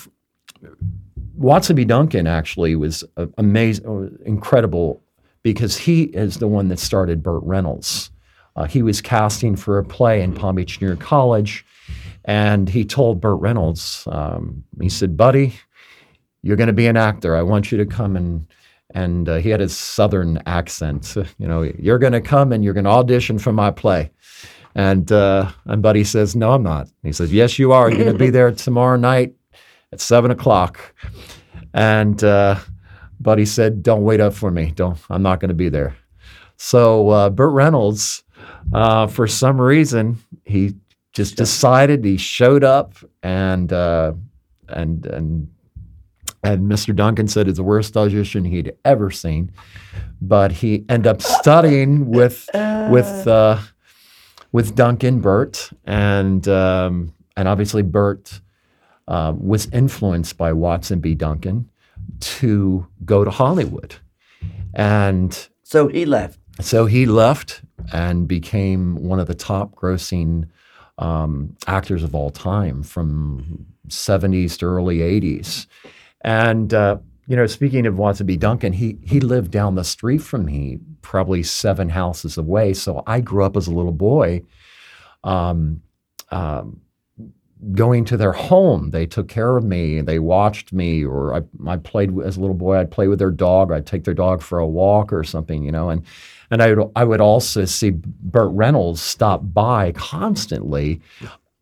[1.37, 1.85] Watson B.
[1.85, 5.00] Duncan actually was uh, amazing, incredible,
[5.42, 8.11] because he is the one that started Burt Reynolds.
[8.57, 11.64] Uh, he was casting for a play in Palm Beach Junior College,
[12.24, 15.55] and he told Burt Reynolds, um, he said, "Buddy,
[16.46, 17.37] you're going to be an actor.
[17.37, 18.46] I want you to come and."
[18.94, 21.16] And uh, he had his southern accent.
[21.38, 24.11] You know, you're going to come and you're going to audition for my play.
[24.76, 27.90] And uh, and Buddy says, "No, I'm not." He says, "Yes, you are.
[27.90, 29.35] You're going to be there tomorrow night
[29.92, 30.94] at seven o'clock."
[31.74, 32.61] And uh,
[33.18, 34.72] Buddy said, "Don't wait up for me.
[34.74, 34.98] Don't.
[35.11, 35.96] I'm not going to be there."
[36.59, 38.22] So uh, Burt Reynolds,
[38.72, 40.74] uh, for some reason, he
[41.12, 42.04] just decided.
[42.04, 44.12] He showed up, and uh,
[44.68, 45.48] and and
[46.46, 46.94] and Mr.
[46.94, 49.50] Duncan said it's the worst audition he'd ever seen.
[50.20, 52.48] But he ended up studying with
[52.90, 53.59] with uh,
[54.52, 58.40] with Duncan Burt, and um, and obviously Burt
[59.09, 61.14] uh, was influenced by Watson B.
[61.14, 61.68] Duncan
[62.20, 63.96] to go to Hollywood,
[64.74, 66.38] and So he left.
[66.61, 70.48] so he left and became one of the top grossing
[70.98, 75.66] um, actors of all time from 70s to early 80s.
[76.26, 78.26] And, uh, you know, speaking of Watson.
[78.26, 82.74] Duncan, he, he lived down the street from me, probably seven houses away.
[82.74, 84.42] So I grew up as a little boy
[85.24, 85.82] um,
[86.30, 86.80] um,
[87.72, 88.90] going to their home.
[88.90, 90.00] They took care of me.
[90.00, 92.78] They watched me, or I, I played as a little boy.
[92.78, 93.72] I'd play with their dog.
[93.72, 95.90] I'd take their dog for a walk or something, you know.
[95.90, 96.04] And
[96.50, 101.00] and I would I would also see Burt Reynolds stop by constantly,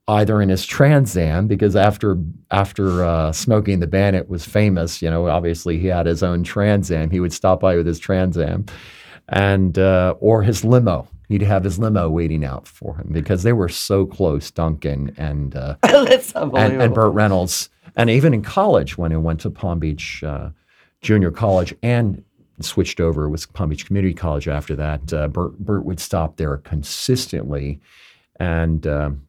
[0.08, 2.18] either in his Trans Am because after
[2.50, 6.42] after uh, Smokey and the Bandit was famous, you know, obviously he had his own
[6.42, 7.10] Trans Am.
[7.10, 8.66] He would stop by with his Trans Am,
[9.28, 11.08] and uh, or his limo.
[11.28, 15.56] He'd have his limo waiting out for him because they were so close, Duncan and
[15.56, 17.70] uh, and, and Burt Reynolds.
[17.96, 20.50] And even in college, when he went to Palm Beach uh,
[21.00, 22.22] Junior College and
[22.60, 26.58] switched over with Palm Beach Community College after that, uh, Burt, Burt would stop there
[26.58, 27.80] consistently
[28.40, 29.23] and um,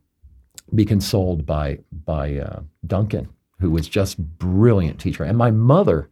[0.75, 5.23] be consoled by by uh, Duncan, who was just brilliant teacher.
[5.23, 6.09] And my mother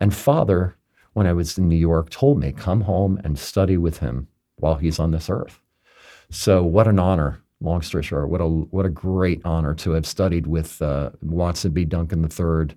[0.00, 0.76] and father,
[1.12, 4.76] when I was in New York, told me, "Come home and study with him while
[4.76, 5.60] he's on this earth."
[6.30, 7.40] So what an honor.
[7.60, 11.72] Long story short, what a what a great honor to have studied with uh, Watson
[11.72, 11.84] B.
[11.84, 12.76] Duncan III,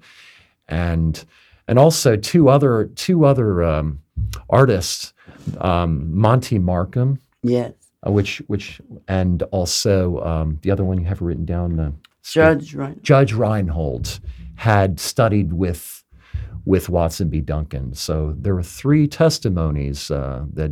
[0.68, 1.24] and
[1.68, 4.02] and also two other two other um,
[4.50, 5.14] artists,
[5.60, 7.74] um, Monte Markham, yes.
[8.06, 11.92] Uh, which which and also um, the other one you have written down, uh,
[12.24, 12.76] Judge?
[13.02, 14.20] Judge Reinhold
[14.56, 16.04] had studied with
[16.66, 17.42] with Watson B.
[17.42, 17.94] Duncan.
[17.94, 20.72] So there were three testimonies uh, that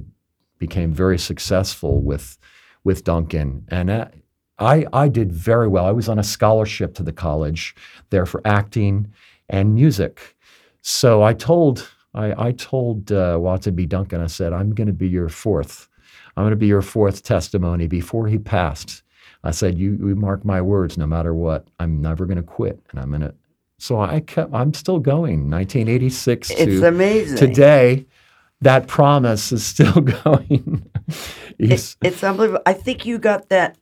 [0.58, 2.38] became very successful with
[2.84, 4.06] with Duncan, and uh,
[4.58, 5.86] I I did very well.
[5.86, 7.76] I was on a scholarship to the college
[8.10, 9.12] there for acting
[9.50, 10.36] and music.
[10.82, 13.86] So I told I, I told uh, Watson B.
[13.86, 15.89] Duncan, I said, I'm going to be your fourth.
[16.40, 19.04] I'm going to be your fourth testimony before he passed.
[19.44, 22.80] I said, you, you mark my words, no matter what, I'm never going to quit.
[22.92, 23.34] And I'm going to,
[23.78, 27.38] so I kept, I'm still going, 1986 It's to amazing.
[27.38, 28.06] today.
[28.62, 29.92] that promise is still
[30.24, 30.90] going.
[31.58, 32.62] It, it's unbelievable.
[32.66, 33.78] I think you got that.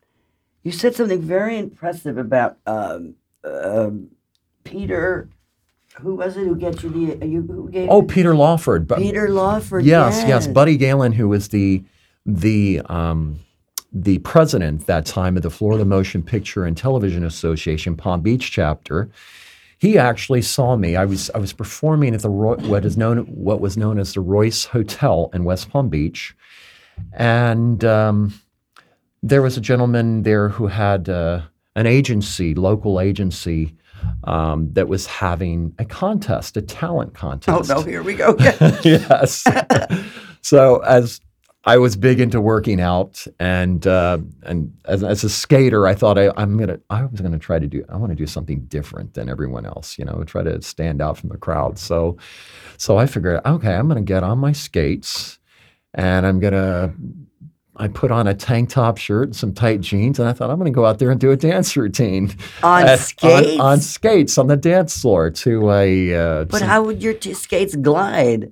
[0.63, 4.07] You said something very impressive about um, um,
[4.63, 5.29] Peter.
[5.99, 7.27] Who was it who gets you the?
[7.27, 8.87] You, who gave oh, Peter Lawford.
[8.87, 9.85] but- Peter Lawford.
[9.85, 10.47] Yes, yes.
[10.47, 11.83] Buddy Galen, who was the
[12.27, 13.39] the um,
[13.93, 19.09] the president that time of the Florida Motion Picture and Television Association Palm Beach chapter,
[19.77, 20.97] he actually saw me.
[20.97, 24.13] I was I was performing at the Roy, what is known what was known as
[24.13, 26.35] the Royce Hotel in West Palm Beach,
[27.13, 28.33] and um,
[29.23, 31.41] there was a gentleman there who had uh,
[31.75, 33.73] an agency, local agency.
[34.25, 37.71] Um, that was having a contest, a talent contest.
[37.71, 37.81] Oh no!
[37.81, 38.37] Here we go.
[38.83, 39.43] Yes.
[40.41, 41.19] so as
[41.67, 46.17] I was big into working out, and uh, and as, as a skater, I thought
[46.17, 49.13] I, I'm gonna I was gonna try to do I want to do something different
[49.15, 51.77] than everyone else, you know, try to stand out from the crowd.
[51.77, 52.17] So
[52.77, 55.39] so I figured, okay, I'm gonna get on my skates,
[55.93, 56.93] and I'm gonna.
[57.79, 60.57] I put on a tank top shirt and some tight jeans, and I thought I'm
[60.57, 63.59] going to go out there and do a dance routine On at- skates?
[63.59, 66.15] On, on skates on the dance floor to a.
[66.15, 68.51] Uh, But some- how would your skates glide?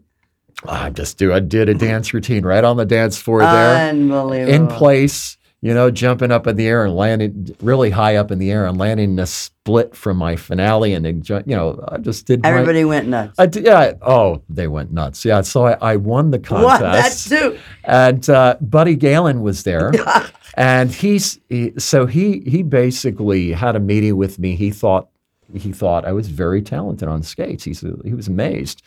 [0.68, 1.34] I just do.
[1.34, 4.54] I did a dance routine right on the dance floor there, Unbelievable.
[4.54, 5.38] in place.
[5.62, 8.68] You know, jumping up in the air and landing really high up in the air
[8.68, 12.44] and landing a split from my finale, and you know, I just did.
[12.44, 13.34] my- Everybody went nuts.
[13.40, 13.94] I did, yeah.
[14.04, 15.26] Oh, they went nuts.
[15.26, 15.42] Yeah.
[15.42, 17.32] So I, I won the contest.
[17.32, 17.40] what?
[17.40, 17.60] That too.
[17.84, 19.92] and uh, Buddy Galen was there,
[20.56, 24.56] and he's he, so he he basically had a meeting with me.
[24.56, 25.10] He thought
[25.52, 27.64] he thought I was very talented on skates.
[27.64, 28.84] He's he was amazed,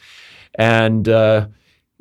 [0.54, 1.48] and uh,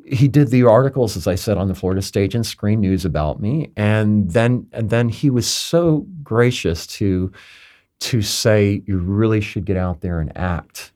[0.10, 3.42] he did the articles, as I said, on the Florida Stage and Screen News about
[3.42, 7.32] me, and then and then he was so gracious to
[8.00, 10.94] to say you really should get out there and act,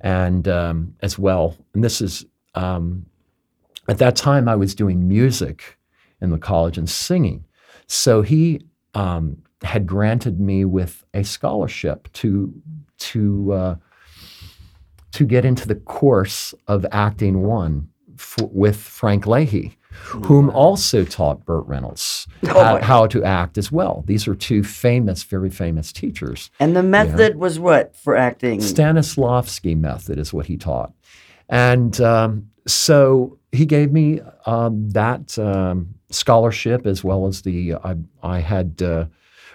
[0.00, 1.56] and um, as well.
[1.74, 3.06] And this is um,
[3.88, 5.78] at that time I was doing music
[6.20, 7.44] in the college and singing,
[7.86, 8.60] so he
[8.94, 12.52] um, had granted me with a scholarship to
[12.98, 13.74] to uh,
[15.12, 17.88] to get into the course of acting one
[18.50, 24.04] with Frank Leahy, whom also taught Burt Reynolds Oh, how, how to act as well.
[24.06, 26.50] These are two famous, very famous teachers.
[26.60, 28.60] And the method was what for acting?
[28.60, 30.92] Stanislavski method is what he taught.
[31.48, 37.96] And um, so he gave me um, that um, scholarship as well as the, I,
[38.22, 39.06] I had uh,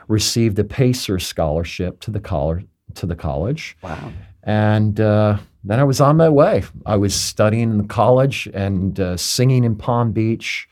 [0.08, 2.60] received the PACER scholarship to the, coll-
[2.96, 3.78] to the college.
[3.82, 4.12] wow.
[4.44, 6.64] And uh, then I was on my way.
[6.86, 10.68] I was studying in college and uh, singing in Palm Beach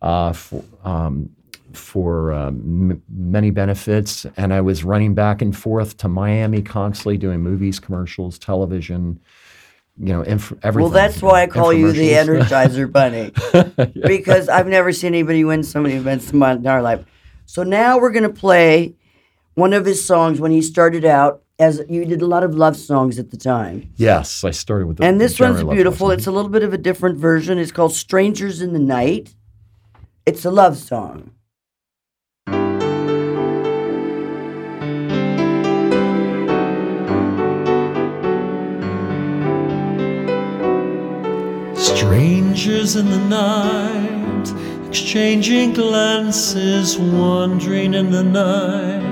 [0.00, 1.30] uh, for, um,
[1.72, 4.26] for um, m- many benefits.
[4.36, 9.20] And I was running back and forth to Miami constantly doing movies, commercials, television,
[9.98, 10.90] you know, inf- everything.
[10.90, 13.32] Well, that's why I call you the Energizer Bunny
[14.06, 17.04] because I've never seen anybody win so many events in my entire life.
[17.44, 18.94] So now we're gonna play
[19.54, 21.42] one of his songs when he started out.
[21.62, 24.96] As you did a lot of love songs at the time, Yes, I started with
[24.96, 26.10] the and this one's beautiful.
[26.10, 27.56] It's a little bit of a different version.
[27.56, 29.36] It's called "Strangers in the Night."
[30.26, 31.30] It's a love song.
[41.76, 44.46] Strangers in the night,
[44.88, 49.11] exchanging glances, wandering in the night.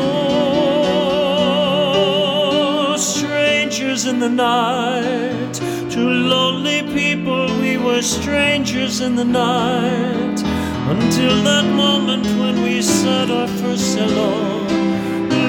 [3.91, 5.53] Strangers in the night,
[5.91, 10.39] two lonely people, we were strangers in the night.
[10.87, 14.61] Until that moment when we said our first hello,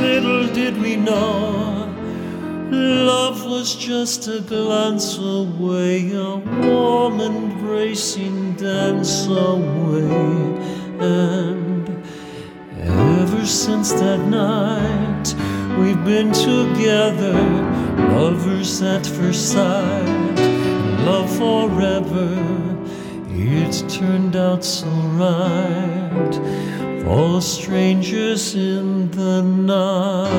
[0.01, 1.95] little did we know.
[2.73, 6.35] Love was just a glance away, a
[6.67, 10.03] warm embracing dance away.
[10.99, 11.89] And
[12.77, 15.33] ever since that night,
[15.79, 17.39] we've been together,
[18.11, 20.39] lovers at first sight,
[21.05, 22.29] love forever.
[23.29, 26.35] It turned out so right
[27.05, 30.31] for strangers in the night.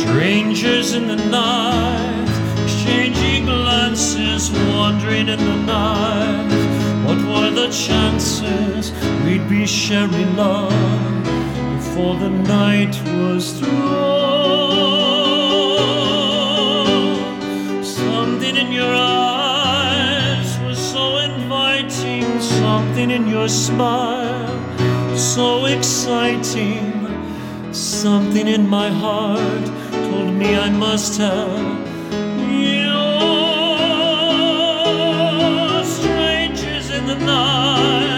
[0.00, 2.28] Strangers in the night,
[2.64, 6.72] exchanging glances, wandering in the night.
[7.06, 8.92] What were the chances
[9.24, 11.41] we'd be sharing love
[11.94, 13.68] before the night was through?
[17.84, 24.52] Something in your eyes was so inviting, something in your smile
[25.18, 26.90] so exciting.
[27.72, 29.66] Something in my heart
[30.08, 31.88] told me I must have
[32.48, 33.02] you.
[35.84, 38.11] Strangers in the night,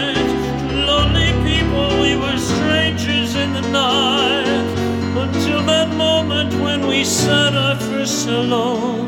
[6.95, 9.01] we said our first hello,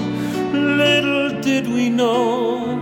[0.52, 2.76] little did we know.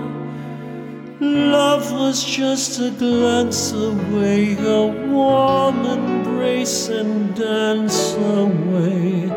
[1.19, 9.29] Love was just a glance away, a warm embrace and dance away.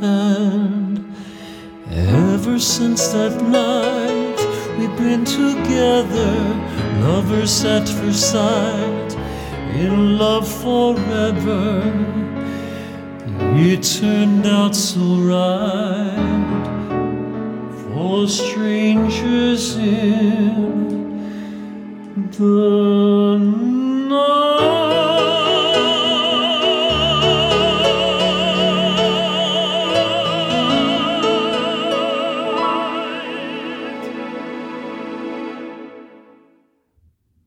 [0.00, 1.12] And
[1.90, 4.40] ever since that night,
[4.78, 6.34] we've been together,
[7.06, 9.10] lovers at first sight,
[9.74, 12.39] in love forever.
[13.52, 16.16] It turned out so right
[17.82, 21.10] for strangers in
[22.30, 23.38] the
[24.08, 24.69] night.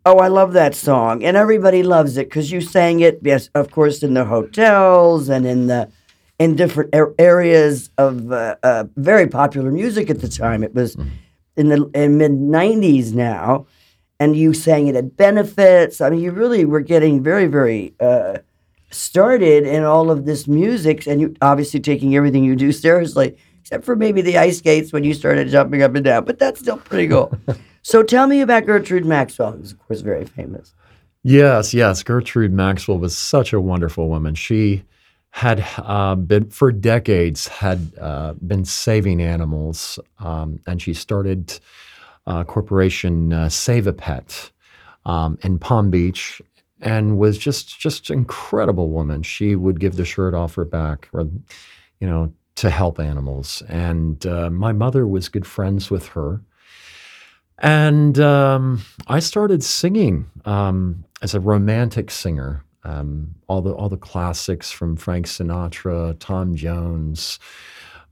[0.05, 3.19] Oh, I love that song, and everybody loves it because you sang it.
[3.21, 5.89] Yes, of course, in the hotels and in the
[6.39, 10.61] in different ar- areas of uh, uh, very popular music at the time.
[10.61, 10.97] It was
[11.55, 13.65] in the in mid '90s now,
[14.19, 16.01] and you sang it at benefits.
[16.01, 18.39] I mean, you really were getting very, very uh,
[18.91, 23.85] started in all of this music, and you obviously taking everything you do seriously, except
[23.85, 26.25] for maybe the ice skates when you started jumping up and down.
[26.25, 27.33] But that's still pretty cool.
[27.83, 30.73] so tell me about Gertrude Maxwell, who's of course very famous.
[31.23, 32.03] Yes, yes.
[32.03, 34.35] Gertrude Maxwell was such a wonderful woman.
[34.35, 34.83] She
[35.29, 41.59] had uh, been for decades had uh, been saving animals, um, and she started
[42.27, 44.51] uh, corporation uh, Save a Pet
[45.05, 46.41] um, in Palm Beach,
[46.81, 49.23] and was just just incredible woman.
[49.23, 51.21] She would give the shirt off her back, or
[51.99, 53.63] you know, to help animals.
[53.69, 56.41] And uh, my mother was good friends with her.
[57.63, 62.63] And um, I started singing um, as a romantic singer.
[62.83, 67.39] Um, all the all the classics from Frank Sinatra, Tom Jones,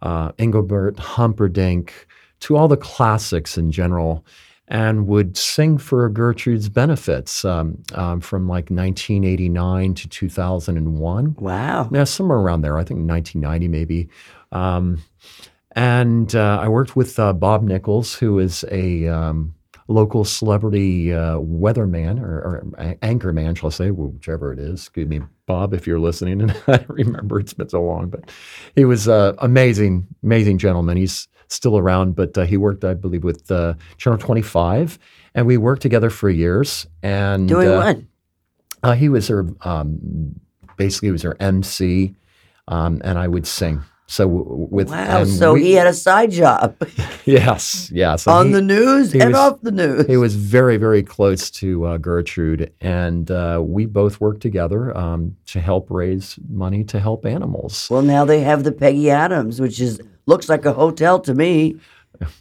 [0.01, 2.07] uh, Engelbert Humperdinck,
[2.39, 4.25] to all the classics in general,
[4.69, 11.35] and would sing for Gertrude's benefits um, um, from like 1989 to 2001.
[11.37, 11.89] Wow.
[11.91, 12.77] Yeah, somewhere around there.
[12.77, 14.07] I think 1990 maybe.
[15.73, 19.55] And uh, I worked with uh, Bob Nichols, who is a um,
[19.87, 24.81] local celebrity uh, weatherman or, or a- anchorman, shall I say, whichever it is.
[24.81, 26.41] Excuse me, Bob, if you're listening.
[26.41, 28.31] And I don't remember, it's been so long, but
[28.75, 30.97] he was an amazing, amazing gentleman.
[30.97, 34.97] He's still around, but uh, he worked, I believe, with uh, Channel 25,
[35.35, 36.87] and we worked together for years.
[37.03, 37.99] And Doing uh, what?
[38.83, 40.39] uh, he was her, um,
[40.77, 42.15] basically, he was her MC,
[42.67, 43.83] um, and I would sing.
[44.11, 45.23] So w- with Wow.
[45.23, 46.75] So we- he had a side job
[47.25, 50.05] yes, yes, and on he- the news and was- off the news.
[50.05, 55.37] he was very, very close to uh, Gertrude, and uh, we both worked together um,
[55.45, 57.87] to help raise money to help animals.
[57.89, 61.75] well, now they have the Peggy Adams, which is looks like a hotel to me.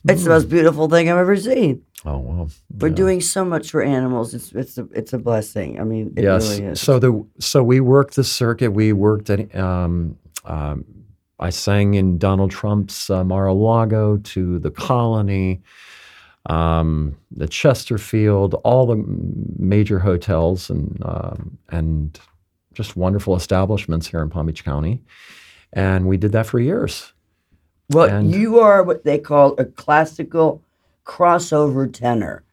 [0.09, 1.83] It's the most beautiful thing I've ever seen.
[2.05, 2.51] Oh well,
[2.81, 4.35] We're doing so much for animals.
[4.35, 5.79] It's it's a it's a blessing.
[5.81, 6.51] I mean, it yes.
[6.59, 6.81] really is.
[6.81, 8.73] So the so we worked the circuit.
[8.73, 9.55] We worked at.
[9.55, 10.85] Um, um,
[11.41, 15.62] I sang in Donald Trump's uh, Mar-a-Lago to the Colony,
[16.47, 19.03] um, the Chesterfield, all the
[19.59, 22.18] major hotels and um, and
[22.74, 25.03] just wonderful establishments here in Palm Beach County,
[25.72, 27.12] and we did that for years.
[27.91, 30.62] Well, and- you are what they call a classical
[31.05, 32.45] crossover tenor.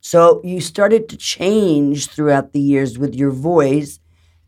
[0.00, 4.00] So you started to change throughout the years with your voice.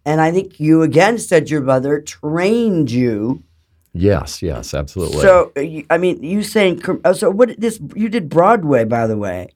[0.04, 3.42] And I think you again said your mother trained you.
[3.94, 5.20] Yes, yes, absolutely.
[5.20, 9.16] So, uh, I mean, you saying, oh, so what this, you did Broadway, by the
[9.16, 9.54] way.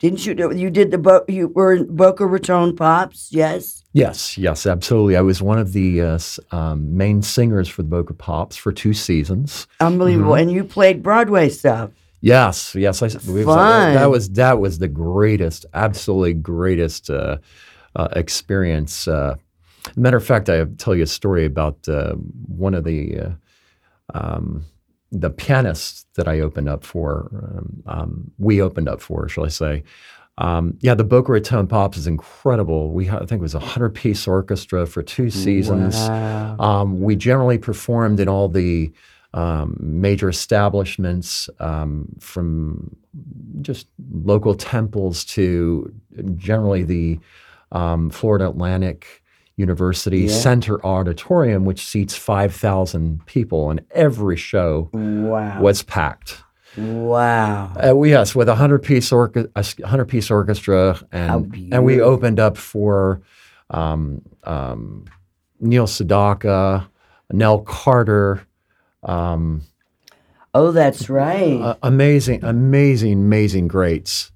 [0.00, 0.52] Didn't you?
[0.52, 3.84] You did the, Bo- you were in Boca Raton Pops, yes?
[3.92, 5.14] Yes, yes, absolutely.
[5.14, 6.18] I was one of the uh,
[6.52, 9.66] um, main singers for the Boca Pops for two seasons.
[9.78, 10.32] Unbelievable.
[10.32, 10.40] Mm-hmm.
[10.40, 11.90] And you played Broadway stuff.
[12.22, 13.94] Yes, yes, I, we- Fun.
[13.94, 17.36] that was that was the greatest, absolutely greatest uh,
[17.94, 19.06] uh, experience.
[19.06, 19.36] Uh,
[19.96, 23.30] matter of fact, I tell you a story about uh, one of the uh,
[24.14, 24.64] um,
[25.12, 29.48] the pianists that I opened up for, um, um, we opened up for, shall I
[29.48, 29.82] say.
[30.38, 32.92] Um, yeah, the Boca Raton Pops is incredible.
[32.92, 35.96] We, ha- I think it was a 100 piece orchestra for two seasons.
[35.96, 36.56] Wow.
[36.58, 38.90] Um, we generally performed in all the
[39.34, 42.96] um, major establishments um, from
[43.60, 43.86] just
[44.24, 45.92] local temples to
[46.36, 47.18] generally the
[47.72, 49.19] um, Florida Atlantic
[49.60, 50.32] University Yeah.
[50.32, 55.60] Center Auditorium, which seats 5,000 people, and every show Wow.
[55.60, 56.42] was packed.
[56.76, 57.72] Wow.
[57.76, 59.50] Uh, we- yes, with a hundred piece orchestra,
[59.84, 63.20] a hundred piece orchestra, and and we opened up for
[63.70, 65.04] um, um,
[65.60, 66.86] Neil Sedaka,
[67.32, 68.40] Nell Carter,
[69.04, 69.62] um,
[70.54, 71.60] Oh, that's right.
[71.60, 74.32] uh, amazing, amazing, amazing greats.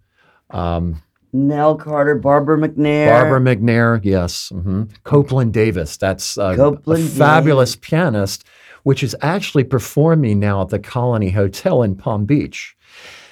[0.50, 1.02] Um,
[1.34, 3.08] Nell Carter, Barbara McNair.
[3.10, 8.44] Barbara McNair, yes, hmm Copeland Davis, that's uh, Copeland a fabulous pianist,
[8.84, 12.76] which is actually performing now at the Colony Hotel in Palm Beach.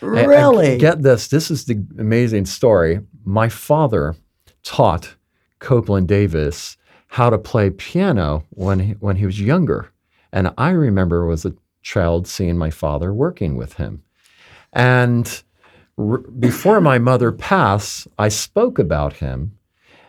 [0.01, 0.79] And- and Really?
[0.79, 1.29] get this.
[1.29, 2.99] This is the amazing story.
[3.25, 4.17] My father
[4.65, 5.15] taught
[5.61, 6.77] Copeland Davis
[7.07, 9.93] how to play piano when he, when he was younger,
[10.33, 14.03] and I remember as a child seeing my father working with him.
[14.73, 15.43] And
[15.99, 19.59] r- before my mother passed, I spoke about him,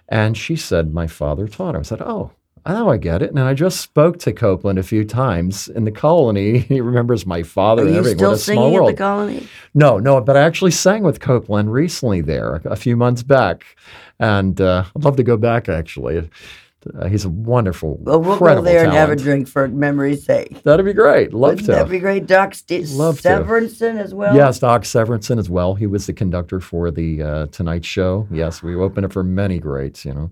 [0.09, 1.79] and she said my father taught him.
[1.81, 2.31] I said, "Oh."
[2.65, 3.29] Now I get it.
[3.29, 6.59] And I just spoke to Copeland a few times in the colony.
[6.69, 8.19] He remembers my father Are and you everything.
[8.19, 8.87] still singing world.
[8.87, 9.45] the colony?
[9.73, 13.65] No, no, but I actually sang with Copeland recently there a, a few months back,
[14.17, 15.67] and uh, I'd love to go back.
[15.67, 16.29] Actually,
[16.97, 20.63] uh, he's a wonderful, Well, we'll go there and have a drink for memory's sake.
[20.63, 21.33] That'd be great.
[21.33, 21.71] Love Wouldn't to.
[21.73, 22.27] that would be great?
[22.27, 23.29] Doc St- Love to.
[23.29, 24.35] As well?
[24.35, 25.75] Yes, Doc Severinsen as well.
[25.75, 28.27] He was the conductor for the uh, Tonight Show.
[28.31, 30.05] Yes, we opened it for many greats.
[30.05, 30.31] You know.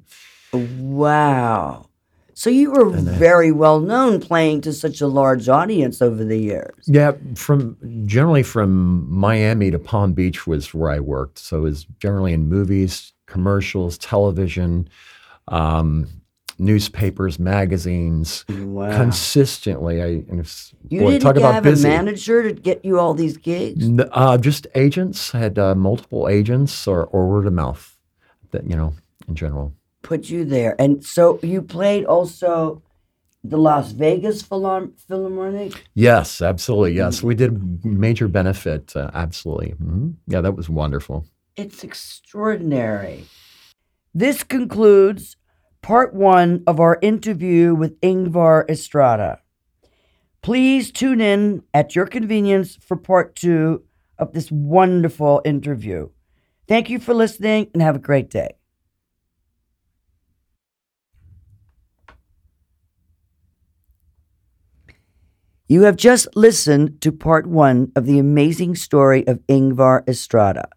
[0.54, 1.88] Wow.
[2.34, 6.74] So you were very well known playing to such a large audience over the years.
[6.88, 7.78] Yeah, from
[8.08, 11.38] generally from Miami to Palm Beach was where I worked.
[11.38, 14.90] So it was generally in movies, commercials, television,
[15.50, 16.08] um,
[16.60, 18.46] newspapers, magazines.
[18.50, 18.96] Wow.
[18.96, 21.88] Consistently, I and it's, you boy, didn't talk about have busy.
[21.88, 23.84] a manager to get you all these gigs?
[23.86, 27.98] N- uh, just agents had uh, multiple agents or, or word of mouth.
[28.52, 28.94] That you know,
[29.28, 29.74] in general.
[30.02, 30.76] Put you there.
[30.80, 32.82] And so you played also
[33.44, 35.88] the Las Vegas Philhar- Philharmonic?
[35.94, 36.94] Yes, absolutely.
[36.94, 38.96] Yes, we did major benefit.
[38.96, 39.72] Uh, absolutely.
[39.72, 41.26] hmm Yeah, that was wonderful.
[41.56, 43.26] It's extraordinary.
[44.14, 45.38] This concludes
[45.82, 49.42] part one of our interview with Ingvar Estrada.
[50.42, 53.84] Please tune in at your convenience for part two
[54.18, 56.10] of this wonderful interview.
[56.68, 58.56] Thank you for listening and have a great day.
[65.68, 70.68] You have just listened to part one of the amazing story of Ingvar Estrada.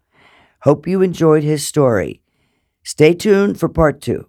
[0.60, 2.22] Hope you enjoyed his story.
[2.84, 4.28] Stay tuned for part two.